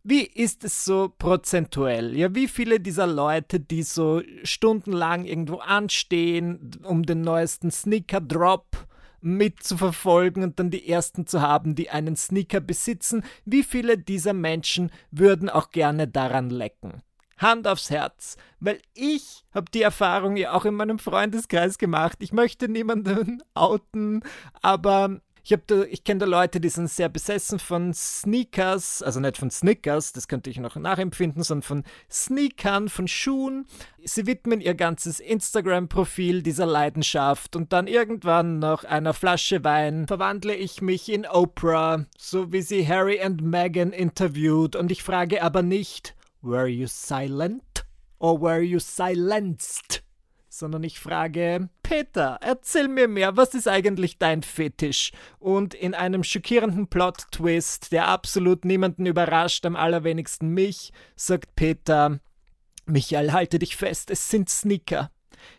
wie 0.04 0.24
ist 0.24 0.64
es 0.64 0.84
so 0.84 1.14
prozentuell? 1.18 2.16
Ja, 2.16 2.36
wie 2.36 2.48
viele 2.48 2.80
dieser 2.80 3.08
Leute, 3.08 3.60
die 3.60 3.84
so 3.84 4.22
stundenlang 4.44 5.26
irgendwo 5.26 5.58
anstehen, 5.58 6.72
um 6.84 7.04
den 7.04 7.22
neuesten 7.22 7.72
Sneaker-Drop 7.72 8.88
mitzuverfolgen 9.22 10.44
und 10.44 10.60
dann 10.60 10.70
die 10.70 10.90
ersten 10.90 11.26
zu 11.26 11.42
haben, 11.42 11.76
die 11.76 11.90
einen 11.90 12.18
Sneaker 12.18 12.60
besitzen, 12.60 13.24
wie 13.46 13.64
viele 13.64 13.98
dieser 13.98 14.34
Menschen 14.34 14.92
würden 15.12 15.50
auch 15.50 15.70
gerne 15.70 16.10
daran 16.10 16.50
lecken? 16.50 17.02
Hand 17.38 17.68
aufs 17.68 17.90
Herz, 17.90 18.38
weil 18.60 18.80
ich 18.94 19.44
habe 19.54 19.72
die 19.74 19.82
Erfahrung 19.82 20.36
ja 20.36 20.54
auch 20.54 20.66
in 20.66 20.76
meinem 20.76 21.00
Freundeskreis 21.00 21.78
gemacht. 21.78 22.18
Ich 22.20 22.34
möchte 22.34 22.68
niemanden 22.68 23.42
outen, 23.54 24.24
aber 24.62 25.22
ich, 25.44 25.52
ich 25.90 26.04
kenne 26.04 26.20
da 26.22 26.26
Leute, 26.26 26.62
die 26.62 26.70
sind 26.70 26.90
sehr 26.90 27.10
besessen 27.10 27.60
von 27.60 27.94
Sneakers, 27.94 29.04
also 29.04 29.20
nicht 29.20 29.38
von 29.38 29.52
Snickers, 29.52 30.14
das 30.14 30.28
könnte 30.28 30.50
ich 30.50 30.58
noch 30.58 30.76
nachempfinden, 30.76 31.44
sondern 31.44 31.64
von 31.64 31.84
Sneakern, 32.10 32.88
von 32.88 33.08
Schuhen. 33.08 33.66
Sie 34.04 34.26
widmen 34.26 34.62
ihr 34.62 34.74
ganzes 34.74 35.20
Instagram-Profil 35.20 36.44
dieser 36.44 36.66
Leidenschaft 36.66 37.56
und 37.56 37.74
dann 37.74 37.88
irgendwann 37.88 38.60
nach 38.60 38.84
einer 38.86 39.14
Flasche 39.14 39.64
Wein 39.64 40.08
verwandle 40.08 40.56
ich 40.56 40.82
mich 40.82 41.12
in 41.12 41.26
Oprah, 41.26 42.06
so 42.18 42.52
wie 42.54 42.62
sie 42.62 42.88
Harry 42.88 43.20
und 43.26 43.42
Meghan 43.42 43.92
interviewt 43.92 44.76
und 44.76 44.92
ich 44.92 45.04
frage 45.04 45.44
aber 45.44 45.62
nicht, 45.62 46.16
were 46.42 46.68
you 46.68 46.88
silent 46.88 47.86
or 48.20 48.42
were 48.42 48.62
you 48.62 48.80
silenced? 48.80 50.03
Sondern 50.54 50.84
ich 50.84 51.00
frage, 51.00 51.70
Peter, 51.82 52.38
erzähl 52.42 52.88
mir 52.88 53.08
mehr, 53.08 53.36
was 53.36 53.56
ist 53.56 53.68
eigentlich 53.68 54.20
dein 54.20 54.44
Fetisch? 54.44 55.12
Und 55.40 55.74
in 55.74 55.96
einem 55.96 56.24
schockierenden 56.24 56.88
Plot-Twist, 56.88 57.92
der 57.92 58.08
absolut 58.08 58.64
niemanden 58.64 59.08
überrascht, 59.08 59.66
am 59.66 59.76
allerwenigsten 59.76 60.50
mich, 60.50 60.94
sagt 61.16 61.56
Peter, 61.56 62.20
Michael, 62.86 63.32
halte 63.32 63.58
dich 63.58 63.76
fest, 63.76 64.12
es 64.12 64.30
sind 64.30 64.48
Sneaker. 64.48 65.10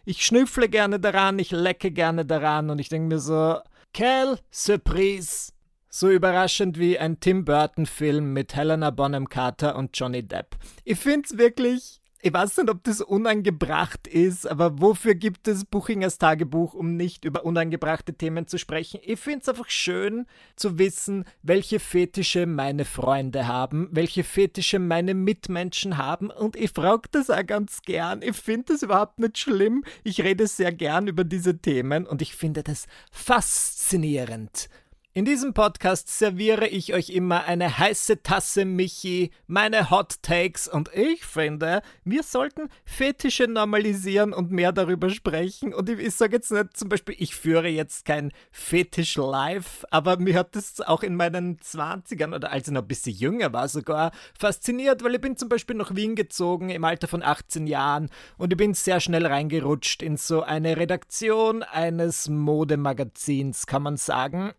Ich 0.04 0.24
schnüffle 0.24 0.68
gerne 0.68 1.00
daran, 1.00 1.38
ich 1.38 1.50
lecke 1.50 1.90
gerne 1.90 2.24
daran 2.24 2.70
und 2.70 2.78
ich 2.78 2.88
denke 2.88 3.08
mir 3.08 3.20
so, 3.20 3.58
Quelle 3.92 4.38
Surprise! 4.52 5.52
So 5.88 6.08
überraschend 6.10 6.78
wie 6.78 6.98
ein 6.98 7.20
Tim 7.20 7.44
Burton-Film 7.44 8.32
mit 8.32 8.54
Helena 8.54 8.90
Bonham 8.90 9.28
Carter 9.28 9.76
und 9.76 9.96
Johnny 9.96 10.22
Depp. 10.22 10.56
Ich 10.84 10.98
find's 10.98 11.38
wirklich 11.38 12.00
ich 12.24 12.32
weiß 12.32 12.56
nicht, 12.56 12.70
ob 12.70 12.82
das 12.84 13.02
unangebracht 13.02 14.08
ist, 14.08 14.50
aber 14.50 14.80
wofür 14.80 15.14
gibt 15.14 15.46
es 15.46 15.66
Buchingers 15.66 16.16
Tagebuch, 16.16 16.72
um 16.72 16.96
nicht 16.96 17.26
über 17.26 17.44
unangebrachte 17.44 18.14
Themen 18.14 18.46
zu 18.46 18.56
sprechen? 18.56 18.98
Ich 19.02 19.20
finde 19.20 19.40
es 19.42 19.48
einfach 19.50 19.68
schön 19.68 20.24
zu 20.56 20.78
wissen, 20.78 21.26
welche 21.42 21.78
Fetische 21.78 22.46
meine 22.46 22.86
Freunde 22.86 23.46
haben, 23.46 23.88
welche 23.90 24.24
Fetische 24.24 24.78
meine 24.78 25.12
Mitmenschen 25.12 25.98
haben 25.98 26.30
und 26.30 26.56
ich 26.56 26.70
frage 26.70 27.10
das 27.12 27.28
auch 27.28 27.44
ganz 27.44 27.82
gern. 27.82 28.22
Ich 28.22 28.36
finde 28.36 28.72
das 28.72 28.82
überhaupt 28.82 29.18
nicht 29.18 29.36
schlimm. 29.36 29.84
Ich 30.02 30.22
rede 30.22 30.46
sehr 30.46 30.72
gern 30.72 31.08
über 31.08 31.24
diese 31.24 31.58
Themen 31.58 32.06
und 32.06 32.22
ich 32.22 32.34
finde 32.34 32.62
das 32.62 32.86
faszinierend, 33.12 34.70
in 35.16 35.24
diesem 35.24 35.54
Podcast 35.54 36.08
serviere 36.08 36.66
ich 36.66 36.92
euch 36.92 37.10
immer 37.10 37.44
eine 37.44 37.78
heiße 37.78 38.24
Tasse 38.24 38.64
Michi, 38.64 39.30
meine 39.46 39.90
Hot 39.90 40.20
Takes 40.22 40.66
und 40.66 40.92
ich 40.92 41.24
finde, 41.24 41.82
wir 42.02 42.24
sollten 42.24 42.68
Fetische 42.84 43.46
normalisieren 43.46 44.32
und 44.32 44.50
mehr 44.50 44.72
darüber 44.72 45.10
sprechen. 45.10 45.72
Und 45.72 45.88
ich, 45.88 46.00
ich 46.00 46.16
sage 46.16 46.34
jetzt 46.34 46.50
nicht 46.50 46.76
zum 46.76 46.88
Beispiel, 46.88 47.14
ich 47.16 47.36
führe 47.36 47.68
jetzt 47.68 48.04
kein 48.04 48.32
Fetisch 48.50 49.14
live, 49.14 49.84
aber 49.92 50.18
mir 50.18 50.34
hat 50.34 50.56
das 50.56 50.80
auch 50.80 51.04
in 51.04 51.14
meinen 51.14 51.58
20ern 51.58 52.34
oder 52.34 52.50
als 52.50 52.66
ich 52.66 52.74
noch 52.74 52.82
ein 52.82 52.88
bisschen 52.88 53.14
jünger 53.14 53.52
war 53.52 53.68
sogar 53.68 54.10
fasziniert, 54.36 55.04
weil 55.04 55.14
ich 55.14 55.20
bin 55.20 55.36
zum 55.36 55.48
Beispiel 55.48 55.76
nach 55.76 55.94
Wien 55.94 56.16
gezogen 56.16 56.70
im 56.70 56.82
Alter 56.82 57.06
von 57.06 57.22
18 57.22 57.68
Jahren 57.68 58.10
und 58.36 58.52
ich 58.52 58.56
bin 58.56 58.74
sehr 58.74 58.98
schnell 58.98 59.26
reingerutscht 59.26 60.02
in 60.02 60.16
so 60.16 60.42
eine 60.42 60.76
Redaktion 60.76 61.62
eines 61.62 62.28
Modemagazins, 62.28 63.68
kann 63.68 63.84
man 63.84 63.96
sagen. 63.96 64.54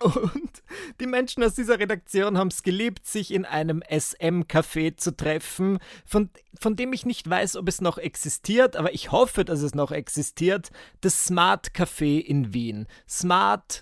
Und 0.00 0.62
die 1.00 1.06
Menschen 1.06 1.42
aus 1.42 1.54
dieser 1.54 1.78
Redaktion 1.78 2.38
haben 2.38 2.48
es 2.48 2.62
geliebt, 2.62 3.06
sich 3.06 3.32
in 3.32 3.44
einem 3.44 3.82
SM-Café 3.82 4.96
zu 4.96 5.16
treffen, 5.16 5.78
von, 6.06 6.30
von 6.58 6.76
dem 6.76 6.92
ich 6.92 7.04
nicht 7.04 7.28
weiß, 7.28 7.56
ob 7.56 7.68
es 7.68 7.80
noch 7.80 7.98
existiert, 7.98 8.76
aber 8.76 8.94
ich 8.94 9.10
hoffe, 9.10 9.44
dass 9.44 9.62
es 9.62 9.74
noch 9.74 9.90
existiert. 9.90 10.70
Das 11.00 11.26
Smart 11.26 11.72
Café 11.72 12.20
in 12.20 12.54
Wien. 12.54 12.86
Smart 13.08 13.80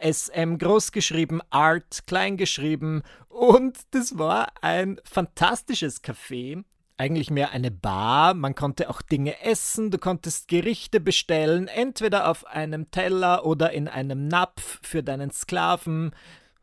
SM 0.00 0.58
großgeschrieben, 0.58 1.42
Art 1.50 2.06
kleingeschrieben. 2.06 3.02
Und 3.28 3.78
das 3.90 4.18
war 4.18 4.52
ein 4.62 5.00
fantastisches 5.04 6.02
Café 6.02 6.64
eigentlich 6.96 7.30
mehr 7.30 7.50
eine 7.50 7.70
Bar. 7.70 8.34
Man 8.34 8.54
konnte 8.54 8.88
auch 8.90 9.02
Dinge 9.02 9.40
essen, 9.42 9.90
du 9.90 9.98
konntest 9.98 10.48
Gerichte 10.48 11.00
bestellen, 11.00 11.68
entweder 11.68 12.30
auf 12.30 12.46
einem 12.46 12.90
Teller 12.90 13.44
oder 13.44 13.72
in 13.72 13.88
einem 13.88 14.28
Napf 14.28 14.78
für 14.82 15.02
deinen 15.02 15.30
Sklaven. 15.30 16.12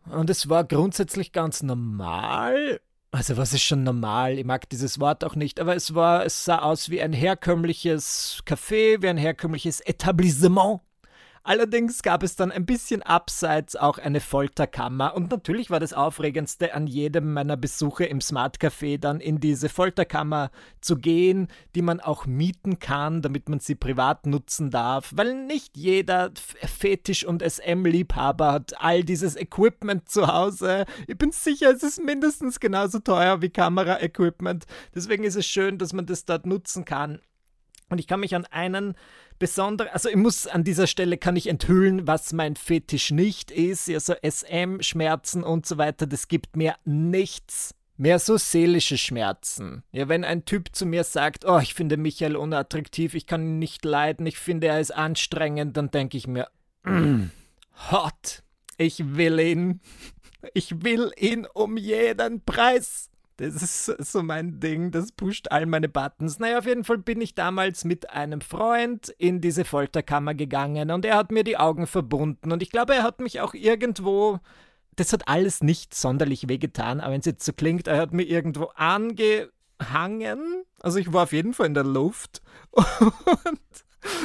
Und 0.09 0.29
es 0.29 0.49
war 0.49 0.63
grundsätzlich 0.63 1.31
ganz 1.31 1.63
normal. 1.63 2.81
Also 3.11 3.37
was 3.37 3.53
ist 3.53 3.63
schon 3.63 3.83
normal? 3.83 4.39
Ich 4.39 4.45
mag 4.45 4.67
dieses 4.69 4.99
Wort 4.99 5.23
auch 5.23 5.35
nicht, 5.35 5.59
aber 5.59 5.75
es 5.75 5.93
war, 5.93 6.25
es 6.25 6.45
sah 6.45 6.59
aus 6.59 6.89
wie 6.89 7.01
ein 7.01 7.13
herkömmliches 7.13 8.41
Café, 8.45 9.01
wie 9.03 9.07
ein 9.07 9.17
herkömmliches 9.17 9.81
Etablissement. 9.81 10.81
Allerdings 11.45 12.03
gab 12.03 12.23
es 12.23 12.37
dann 12.37 12.53
ein 12.53 12.65
bisschen 12.65 13.01
abseits 13.01 13.75
auch 13.75 13.97
eine 13.97 14.21
Folterkammer 14.21 15.13
und 15.13 15.29
natürlich 15.29 15.69
war 15.69 15.81
das 15.81 15.91
Aufregendste 15.91 16.73
an 16.73 16.87
jedem 16.87 17.33
meiner 17.33 17.57
Besuche 17.57 18.05
im 18.05 18.21
Smart 18.21 18.59
Café 18.59 18.97
dann 18.97 19.19
in 19.19 19.41
diese 19.41 19.67
Folterkammer 19.67 20.51
zu 20.79 20.95
gehen, 20.95 21.49
die 21.75 21.81
man 21.81 21.99
auch 21.99 22.25
mieten 22.25 22.79
kann, 22.79 23.21
damit 23.21 23.49
man 23.49 23.59
sie 23.59 23.75
privat 23.75 24.25
nutzen 24.25 24.71
darf, 24.71 25.11
weil 25.15 25.33
nicht 25.33 25.75
jeder 25.75 26.31
Fetisch- 26.33 27.25
und 27.25 27.41
SM-Liebhaber 27.41 28.53
hat 28.53 28.81
all 28.81 29.03
dieses 29.03 29.35
Equipment 29.35 30.07
zu 30.07 30.27
Hause. 30.27 30.85
Ich 31.07 31.17
bin 31.17 31.33
sicher, 31.33 31.71
es 31.71 31.83
ist 31.83 32.01
mindestens 32.01 32.61
genauso 32.61 32.99
teuer 32.99 33.41
wie 33.41 33.49
Kamera-Equipment. 33.49 34.65
Deswegen 34.95 35.25
ist 35.25 35.35
es 35.35 35.45
schön, 35.45 35.77
dass 35.77 35.91
man 35.91 36.05
das 36.05 36.23
dort 36.23 36.45
nutzen 36.45 36.85
kann. 36.85 37.19
Und 37.89 37.99
ich 37.99 38.07
kann 38.07 38.21
mich 38.21 38.33
an 38.33 38.45
einen 38.45 38.95
besonderen, 39.43 39.91
also 39.91 40.07
ich 40.07 40.15
muss 40.15 40.47
an 40.47 40.63
dieser 40.63 40.87
Stelle 40.87 41.17
kann 41.17 41.35
ich 41.35 41.47
enthüllen, 41.47 42.07
was 42.07 42.31
mein 42.31 42.55
Fetisch 42.55 43.11
nicht 43.11 43.51
ist. 43.51 43.89
Also 43.89 44.13
SM, 44.25 44.79
Schmerzen 44.79 45.43
und 45.43 45.65
so 45.65 45.77
weiter, 45.77 46.07
das 46.07 46.29
gibt 46.29 46.55
mir 46.55 46.75
nichts. 46.85 47.75
Mehr 47.97 48.19
so 48.19 48.37
seelische 48.37 48.97
Schmerzen. 48.97 49.83
Ja, 49.91 50.07
wenn 50.07 50.23
ein 50.23 50.45
Typ 50.45 50.73
zu 50.73 50.85
mir 50.85 51.03
sagt, 51.03 51.43
oh, 51.43 51.59
ich 51.59 51.73
finde 51.73 51.97
Michael 51.97 52.37
unattraktiv, 52.37 53.15
ich 53.15 53.27
kann 53.27 53.41
ihn 53.41 53.59
nicht 53.59 53.83
leiden, 53.83 54.25
ich 54.25 54.37
finde 54.37 54.67
er 54.67 54.79
ist 54.79 54.91
anstrengend, 54.95 55.75
dann 55.75 55.91
denke 55.91 56.15
ich 56.15 56.25
mir, 56.25 56.47
mm, 56.85 57.23
hot, 57.91 58.43
ich 58.77 59.17
will 59.17 59.39
ihn. 59.39 59.81
Ich 60.53 60.83
will 60.83 61.13
ihn 61.15 61.47
um 61.53 61.77
jeden 61.77 62.43
Preis. 62.43 63.09
Das 63.37 63.55
ist 63.55 63.85
so 64.11 64.21
mein 64.21 64.59
Ding, 64.59 64.91
das 64.91 65.11
pusht 65.11 65.51
all 65.51 65.65
meine 65.65 65.89
Buttons. 65.89 66.37
Naja, 66.37 66.59
auf 66.59 66.67
jeden 66.67 66.83
Fall 66.83 66.99
bin 66.99 67.19
ich 67.19 67.33
damals 67.33 67.83
mit 67.83 68.11
einem 68.11 68.41
Freund 68.41 69.09
in 69.17 69.41
diese 69.41 69.65
Folterkammer 69.65 70.35
gegangen 70.35 70.91
und 70.91 71.03
er 71.03 71.17
hat 71.17 71.31
mir 71.31 71.43
die 71.43 71.57
Augen 71.57 71.87
verbunden 71.87 72.51
und 72.51 72.61
ich 72.61 72.69
glaube, 72.69 72.93
er 72.93 73.03
hat 73.03 73.19
mich 73.19 73.41
auch 73.41 73.53
irgendwo. 73.53 74.39
Das 74.95 75.11
hat 75.11 75.27
alles 75.27 75.63
nicht 75.63 75.95
sonderlich 75.95 76.47
wehgetan, 76.47 77.01
aber 77.01 77.13
wenn 77.13 77.21
es 77.21 77.25
jetzt 77.25 77.45
so 77.45 77.53
klingt, 77.53 77.87
er 77.87 77.97
hat 77.97 78.13
mir 78.13 78.23
irgendwo 78.23 78.65
angehangen. 78.75 80.65
Also 80.81 80.99
ich 80.99 81.11
war 81.11 81.23
auf 81.23 81.33
jeden 81.33 81.55
Fall 81.55 81.65
in 81.65 81.73
der 81.73 81.83
Luft 81.83 82.43
und 82.71 83.59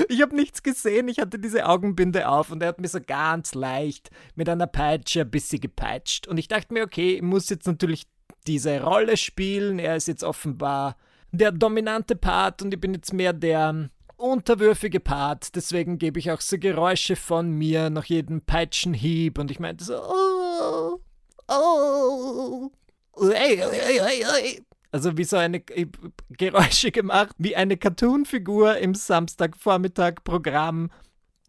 ich 0.08 0.22
habe 0.22 0.36
nichts 0.36 0.62
gesehen, 0.62 1.08
ich 1.08 1.18
hatte 1.18 1.38
diese 1.38 1.66
Augenbinde 1.66 2.28
auf 2.28 2.50
und 2.50 2.62
er 2.62 2.68
hat 2.68 2.80
mir 2.80 2.88
so 2.88 3.00
ganz 3.00 3.54
leicht 3.54 4.10
mit 4.34 4.48
einer 4.48 4.66
Peitsche 4.66 5.22
ein 5.22 5.30
bisschen 5.30 5.60
gepeitscht. 5.60 6.26
Und 6.26 6.38
ich 6.38 6.48
dachte 6.48 6.74
mir, 6.74 6.84
okay, 6.84 7.16
ich 7.16 7.22
muss 7.22 7.48
jetzt 7.48 7.66
natürlich 7.66 8.06
diese 8.48 8.82
Rolle 8.82 9.16
spielen. 9.16 9.78
Er 9.78 9.94
ist 9.96 10.08
jetzt 10.08 10.24
offenbar 10.24 10.96
der 11.30 11.52
dominante 11.52 12.16
Part 12.16 12.62
und 12.62 12.72
ich 12.72 12.80
bin 12.80 12.94
jetzt 12.94 13.12
mehr 13.12 13.32
der 13.32 13.90
unterwürfige 14.16 15.00
Part. 15.00 15.54
Deswegen 15.54 15.98
gebe 15.98 16.18
ich 16.18 16.30
auch 16.30 16.40
so 16.40 16.58
Geräusche 16.58 17.14
von 17.16 17.50
mir 17.50 17.90
nach 17.90 18.06
jedem 18.06 18.40
Peitschenhieb 18.40 19.38
und 19.38 19.50
ich 19.50 19.60
meinte 19.60 19.84
so, 19.84 19.94
oh, 19.94 20.98
oh, 21.48 22.70
hey, 23.20 23.58
hey, 23.58 24.00
hey, 24.00 24.24
hey. 24.24 24.62
Also 24.90 25.18
wie 25.18 25.24
so 25.24 25.36
eine 25.36 25.62
Geräusche 26.30 26.90
gemacht, 26.90 27.36
wie 27.36 27.54
eine 27.54 27.76
Cartoon-Figur 27.76 28.78
im 28.78 28.94
Samstagvormittag-Programm 28.94 30.90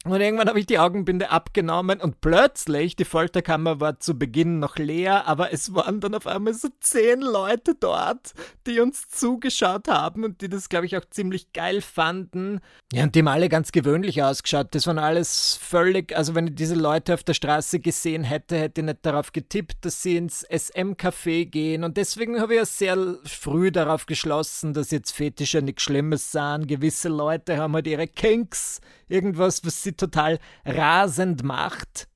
Und 0.06 0.22
irgendwann 0.22 0.48
habe 0.48 0.60
ich 0.60 0.66
die 0.66 0.80
Augenbinde 0.80 1.30
abgenommen 1.30 2.00
und 2.00 2.22
plötzlich, 2.22 2.96
die 2.96 3.04
Folterkammer 3.04 3.82
war 3.82 4.00
zu 4.00 4.18
Beginn 4.18 4.60
noch 4.60 4.78
leer, 4.78 5.28
aber 5.28 5.52
es 5.52 5.76
waren 5.76 6.00
dann 6.00 6.16
auf 6.16 6.26
einmal 6.26 6.54
so 6.54 6.70
zehn 6.80 7.20
Leute 7.20 7.76
dort, 7.78 8.34
die 8.66 8.80
uns 8.80 9.10
zugeschaut 9.10 9.90
haben 9.90 10.24
und 10.24 10.42
die 10.42 10.48
das, 10.48 10.70
glaube 10.70 10.86
ich, 10.86 10.96
auch 10.96 11.04
ziemlich 11.10 11.52
geil 11.52 11.82
fanden. 11.82 12.62
Ja, 12.94 13.04
und 13.04 13.14
die 13.14 13.20
haben 13.20 13.28
alle 13.28 13.50
ganz 13.50 13.74
gewöhnlich 13.74 14.24
ausgeschaut. 14.24 14.68
Das 14.72 14.88
waren 14.88 15.00
alles 15.00 15.60
völlig, 15.62 16.16
also 16.16 16.34
wenn 16.34 16.48
ich 16.48 16.56
diese 16.56 16.76
Leute 16.76 17.14
auf 17.14 17.24
der 17.24 17.34
Straße 17.34 17.82
gesehen 17.82 18.24
hätte, 18.24 18.58
hätte 18.58 18.80
ich 18.80 18.86
nicht 18.86 19.06
darauf 19.06 19.34
getippt, 19.34 19.84
dass 19.84 20.02
sie 20.02 20.16
ins 20.16 20.46
SM-Café 20.50 21.46
gehen. 21.46 21.84
Und 21.84 21.98
deswegen 21.98 22.40
habe 22.40 22.54
ich 22.54 22.60
ja 22.60 22.66
sehr 22.66 23.18
früh 23.26 23.70
darauf 23.70 24.06
geschlossen, 24.06 24.74
dass 24.74 24.92
jetzt 24.92 25.12
Fetische 25.12 25.62
nichts 25.62 25.84
Schlimmes 25.84 26.32
sahen. 26.32 26.68
Gewisse 26.68 27.10
Leute 27.10 27.58
haben 27.58 27.74
halt 27.74 27.88
ihre 27.88 28.08
Kinks, 28.08 28.80
irgendwas, 29.10 29.66
was 29.66 29.84
sie 29.84 29.94
total 29.94 30.40
rasend 30.66 31.44
macht. 31.44 32.08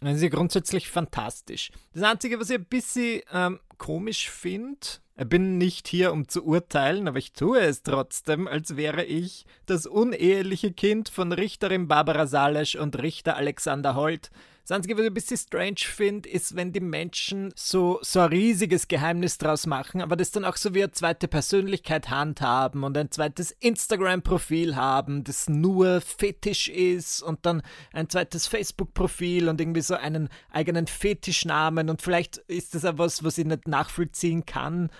Das 0.00 0.16
ist 0.16 0.22
ja 0.22 0.28
grundsätzlich 0.28 0.90
fantastisch. 0.90 1.70
Das 1.94 2.02
Einzige, 2.02 2.38
was 2.38 2.50
ich 2.50 2.58
ein 2.58 2.66
bisschen 2.66 3.22
ähm, 3.32 3.60
komisch 3.78 4.30
finde, 4.30 4.86
ich 5.18 5.26
bin 5.26 5.56
nicht 5.56 5.88
hier, 5.88 6.12
um 6.12 6.28
zu 6.28 6.44
urteilen, 6.44 7.08
aber 7.08 7.16
ich 7.16 7.32
tue 7.32 7.60
es 7.60 7.82
trotzdem, 7.82 8.46
als 8.46 8.76
wäre 8.76 9.02
ich 9.02 9.46
das 9.64 9.86
uneheliche 9.86 10.72
Kind 10.72 11.08
von 11.08 11.32
Richterin 11.32 11.88
Barbara 11.88 12.26
Salesch 12.26 12.74
und 12.74 13.00
Richter 13.00 13.36
Alexander 13.36 13.94
Holt, 13.94 14.30
das 14.66 14.74
Einzige, 14.74 14.96
was 14.96 15.02
ich 15.02 15.10
ein 15.10 15.14
bisschen 15.14 15.36
strange 15.36 15.76
finde, 15.78 16.28
ist, 16.28 16.56
wenn 16.56 16.72
die 16.72 16.80
Menschen 16.80 17.52
so, 17.54 18.00
so 18.02 18.18
ein 18.18 18.30
riesiges 18.30 18.88
Geheimnis 18.88 19.38
draus 19.38 19.64
machen, 19.64 20.00
aber 20.00 20.16
das 20.16 20.32
dann 20.32 20.44
auch 20.44 20.56
so 20.56 20.74
wie 20.74 20.82
eine 20.82 20.90
zweite 20.90 21.28
Persönlichkeit 21.28 22.10
handhaben 22.10 22.82
und 22.82 22.98
ein 22.98 23.12
zweites 23.12 23.52
Instagram-Profil 23.52 24.74
haben, 24.74 25.22
das 25.22 25.48
nur 25.48 26.00
Fetisch 26.00 26.66
ist 26.68 27.22
und 27.22 27.46
dann 27.46 27.62
ein 27.92 28.10
zweites 28.10 28.48
Facebook-Profil 28.48 29.48
und 29.48 29.60
irgendwie 29.60 29.82
so 29.82 29.94
einen 29.94 30.28
eigenen 30.50 30.88
Fetischnamen 30.88 31.88
und 31.88 32.02
vielleicht 32.02 32.38
ist 32.38 32.74
das 32.74 32.84
auch 32.84 32.98
was, 32.98 33.22
was 33.22 33.38
ich 33.38 33.46
nicht 33.46 33.68
nachvollziehen 33.68 34.46
kann. 34.46 34.90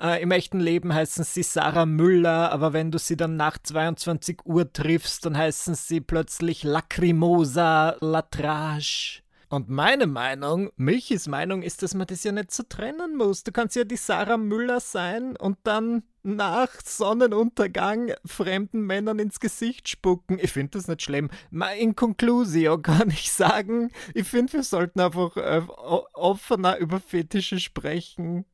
Äh, 0.00 0.22
Im 0.22 0.30
echten 0.30 0.60
Leben 0.60 0.92
heißen 0.92 1.24
sie 1.24 1.42
Sarah 1.42 1.86
Müller, 1.86 2.52
aber 2.52 2.72
wenn 2.72 2.90
du 2.90 2.98
sie 2.98 3.16
dann 3.16 3.36
nach 3.36 3.58
22 3.58 4.44
Uhr 4.44 4.72
triffst, 4.72 5.24
dann 5.24 5.36
heißen 5.36 5.74
sie 5.74 6.00
plötzlich 6.00 6.62
Lacrimosa 6.64 7.96
Latrage. 8.00 9.22
Und 9.48 9.68
meine 9.68 10.08
Meinung, 10.08 10.70
Michis 10.76 11.28
Meinung 11.28 11.62
ist, 11.62 11.82
dass 11.82 11.94
man 11.94 12.08
das 12.08 12.24
ja 12.24 12.32
nicht 12.32 12.50
so 12.50 12.64
trennen 12.64 13.16
muss. 13.16 13.44
Du 13.44 13.52
kannst 13.52 13.76
ja 13.76 13.84
die 13.84 13.96
Sarah 13.96 14.38
Müller 14.38 14.80
sein 14.80 15.36
und 15.36 15.58
dann 15.62 16.02
nach 16.24 16.68
Sonnenuntergang 16.84 18.12
fremden 18.24 18.80
Männern 18.80 19.20
ins 19.20 19.38
Gesicht 19.38 19.88
spucken. 19.88 20.40
Ich 20.40 20.50
finde 20.50 20.72
das 20.72 20.88
nicht 20.88 21.02
schlimm. 21.02 21.30
In 21.78 21.94
Conclusio 21.94 22.78
kann 22.78 23.10
ich 23.10 23.30
sagen, 23.30 23.92
ich 24.14 24.26
finde, 24.26 24.54
wir 24.54 24.62
sollten 24.64 24.98
einfach 24.98 25.36
äh, 25.36 25.62
offener 25.68 26.78
über 26.78 26.98
Fetische 26.98 27.60
sprechen. 27.60 28.44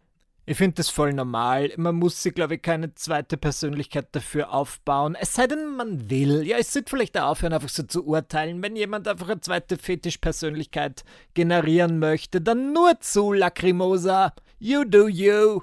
Ich 0.45 0.57
finde 0.57 0.75
das 0.75 0.89
voll 0.89 1.13
normal. 1.13 1.73
Man 1.77 1.95
muss 1.95 2.21
sich, 2.21 2.35
glaube 2.35 2.57
ich, 2.57 2.63
keine 2.63 2.95
zweite 2.95 3.37
Persönlichkeit 3.37 4.09
dafür 4.11 4.53
aufbauen. 4.53 5.17
Es 5.21 5.35
sei 5.35 5.47
denn, 5.47 5.77
man 5.77 6.11
will. 6.11 6.43
Ja, 6.43 6.57
es 6.59 6.73
sollte 6.73 6.91
vielleicht 6.91 7.17
auch 7.17 7.31
aufhören, 7.31 7.53
einfach 7.53 7.69
so 7.69 7.85
zu 7.85 8.05
urteilen. 8.05 8.61
Wenn 8.61 8.75
jemand 8.75 9.07
einfach 9.07 9.29
eine 9.29 9.41
zweite 9.41 9.77
Fetischpersönlichkeit 9.77 11.05
generieren 11.35 12.01
möchte, 12.01 12.41
dann 12.41 12.73
nur 12.73 12.99
zu, 12.99 13.33
Lacrimosa. 13.33 14.33
You 14.59 14.85
do 14.85 15.07
you. 15.07 15.61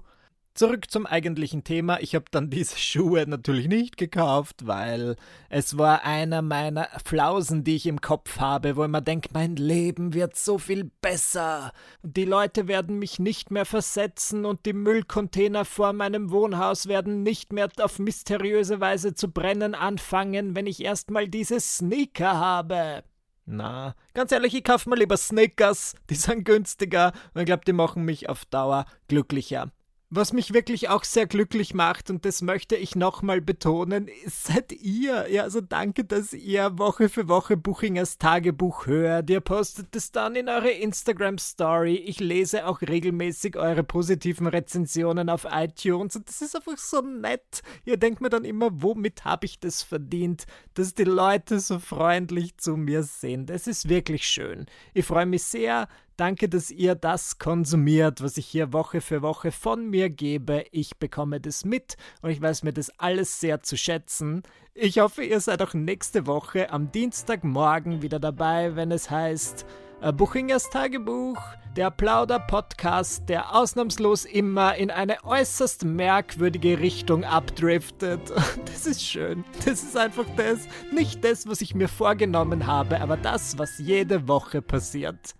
Zurück 0.60 0.91
zum 0.91 1.06
eigentlichen 1.06 1.63
Thema. 1.63 2.02
Ich 2.02 2.15
habe 2.15 2.26
dann 2.32 2.50
diese 2.50 2.78
Schuhe 2.78 3.26
natürlich 3.26 3.69
nicht 3.69 3.95
gekauft, 3.95 4.67
weil 4.67 5.15
es 5.48 5.78
war 5.78 6.04
einer 6.04 6.41
meiner 6.41 6.89
Flausen, 7.06 7.63
die 7.63 7.78
ich 7.78 7.86
im 7.86 8.02
Kopf 8.02 8.39
habe, 8.41 8.76
wo 8.76 8.84
ich 8.84 8.89
mir 8.89 9.02
denke, 9.02 9.30
mein 9.32 9.56
Leben 9.56 10.13
wird 10.13 10.36
so 10.36 10.58
viel 10.58 10.91
besser. 11.00 11.72
Die 12.04 12.26
Leute 12.26 12.67
werden 12.67 13.00
mich 13.00 13.19
nicht 13.19 13.52
mehr 13.52 13.63
versetzen 13.63 14.43
und 14.43 14.65
die 14.65 14.74
Müllcontainer 14.74 15.63
vor 15.63 15.93
meinem 15.93 16.30
Wohnhaus 16.30 16.88
werden 16.89 17.24
nicht 17.24 17.54
mehr 17.54 17.69
auf 17.80 17.98
mysteriöse 17.98 18.82
Weise 18.82 19.13
zu 19.13 19.32
brennen 19.32 19.76
anfangen, 19.76 20.58
wenn 20.58 20.67
ich 20.67 20.84
erstmal 20.84 21.30
diese 21.30 21.62
Sneaker 21.62 22.38
habe. 22.38 23.06
Na, 23.45 23.95
ganz 24.13 24.34
ehrlich, 24.34 24.54
ich 24.54 24.65
kaufe 24.65 24.89
mir 24.89 24.98
lieber 24.98 25.15
Snickers, 25.15 25.95
die 26.10 26.15
sind 26.15 26.43
günstiger 26.43 27.13
und 27.34 27.39
ich 27.39 27.45
glaube, 27.45 27.63
die 27.65 27.72
machen 27.72 28.04
mich 28.04 28.28
auf 28.28 28.43
Dauer 28.43 28.86
glücklicher. 29.08 29.72
Was 30.12 30.34
mich 30.34 30.56
wirklich 30.56 30.89
auch 30.89 31.04
sehr 31.04 31.28
glücklich 31.28 31.76
macht, 31.76 32.10
und 32.10 32.26
das 32.26 32.41
möchte 32.41 32.76
ich 32.76 32.95
nochmal 32.95 33.41
betonen, 33.41 34.10
seid 34.26 34.72
ihr. 34.72 35.30
Ja, 35.30 35.43
also 35.43 35.62
danke, 35.62 36.04
dass 36.04 36.34
ihr 36.34 36.80
Woche 36.80 37.10
für 37.10 37.28
Woche 37.28 37.58
Buchingers 37.58 38.17
Tagebuch 38.17 38.88
hört. 38.88 39.30
Ihr 39.30 39.39
postet 39.39 39.95
es 39.95 40.12
dann 40.12 40.36
in 40.36 40.50
eure 40.50 40.72
Instagram-Story. 40.72 41.93
Ich 41.93 42.19
lese 42.19 42.65
auch 42.65 42.82
regelmäßig 42.82 43.56
eure 43.56 43.84
positiven 43.84 44.48
Rezensionen 44.48 45.30
auf 45.30 45.45
iTunes 45.48 46.15
und 46.15 46.28
das 46.28 46.41
ist 46.41 46.56
einfach 46.56 46.80
so 46.80 47.02
nett. 47.02 47.62
Ihr 47.86 47.98
denkt 47.98 48.19
mir 48.19 48.30
dann 48.30 48.45
immer, 48.45 48.69
womit 48.72 49.26
habe 49.26 49.45
ich 49.45 49.60
das 49.60 49.84
verdient, 49.84 50.48
dass 50.74 50.95
die 50.95 51.04
Leute 51.04 51.60
so 51.60 51.78
freundlich 51.78 52.58
zu 52.58 52.78
mir 52.78 53.04
sind. 53.04 53.52
Es 53.52 53.67
ist 53.67 53.89
wirklich 53.89 54.28
schön. 54.28 54.65
Ich 54.95 55.06
freue 55.06 55.28
mich 55.28 55.43
sehr, 55.43 55.88
Danke, 56.19 56.49
dass 56.49 56.69
ihr 56.69 56.95
das 56.95 57.39
konsumiert, 57.39 58.21
was 58.21 58.36
ich 58.36 58.45
hier 58.45 58.73
Woche 58.73 58.99
für 58.99 59.21
Woche 59.21 59.53
von 59.53 59.89
mir 59.89 60.10
gebe. 60.10 60.65
Ich 60.71 60.97
bekomme 60.97 61.39
das 61.39 61.63
mit 61.63 61.95
und 62.21 62.29
ich 62.29 62.41
weiß 62.41 62.63
mir 62.63 62.73
das 62.73 62.91
alles 62.99 63.39
sehr 63.39 63.63
zu 63.63 63.77
schätzen. 63.77 64.43
Ich 64.73 64.99
hoffe, 64.99 65.23
ihr 65.23 65.39
seid 65.39 65.62
auch 65.62 65.73
nächste 65.73 66.27
Woche 66.27 66.71
am 66.71 66.91
Dienstagmorgen 66.91 68.01
wieder 68.01 68.19
dabei, 68.19 68.75
wenn 68.75 68.91
es 68.91 69.10
heißt 69.10 69.65
äh, 70.01 70.12
Buchingers 70.12 70.69
Tagebuch, 70.69 71.39
der 71.77 71.89
Plauder-Podcast, 71.89 73.29
der 73.29 73.55
ausnahmslos 73.55 74.25
immer 74.25 74.75
in 74.75 74.91
eine 74.91 75.23
äußerst 75.23 75.86
merkwürdige 75.86 76.79
Richtung 76.79 77.23
abdriftet. 77.23 78.19
Das 78.65 78.86
ist 78.86 79.05
schön. 79.05 79.45
Das 79.60 79.84
ist 79.84 79.95
einfach 79.95 80.25
das, 80.36 80.67
nicht 80.91 81.23
das, 81.23 81.47
was 81.47 81.62
ich 81.62 81.75
mir 81.75 81.88
vorgenommen 81.88 82.67
habe, 82.67 82.99
aber 82.99 83.15
das, 83.15 83.58
was 83.58 83.77
jede 83.77 84.27
Woche 84.27 84.62
passiert. 84.62 85.38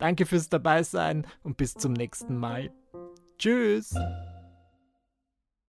Danke 0.00 0.26
fürs 0.26 0.48
Dabeisein 0.48 1.26
und 1.42 1.56
bis 1.56 1.74
zum 1.74 1.92
nächsten 1.92 2.36
Mal. 2.36 2.70
Tschüss! 3.38 3.94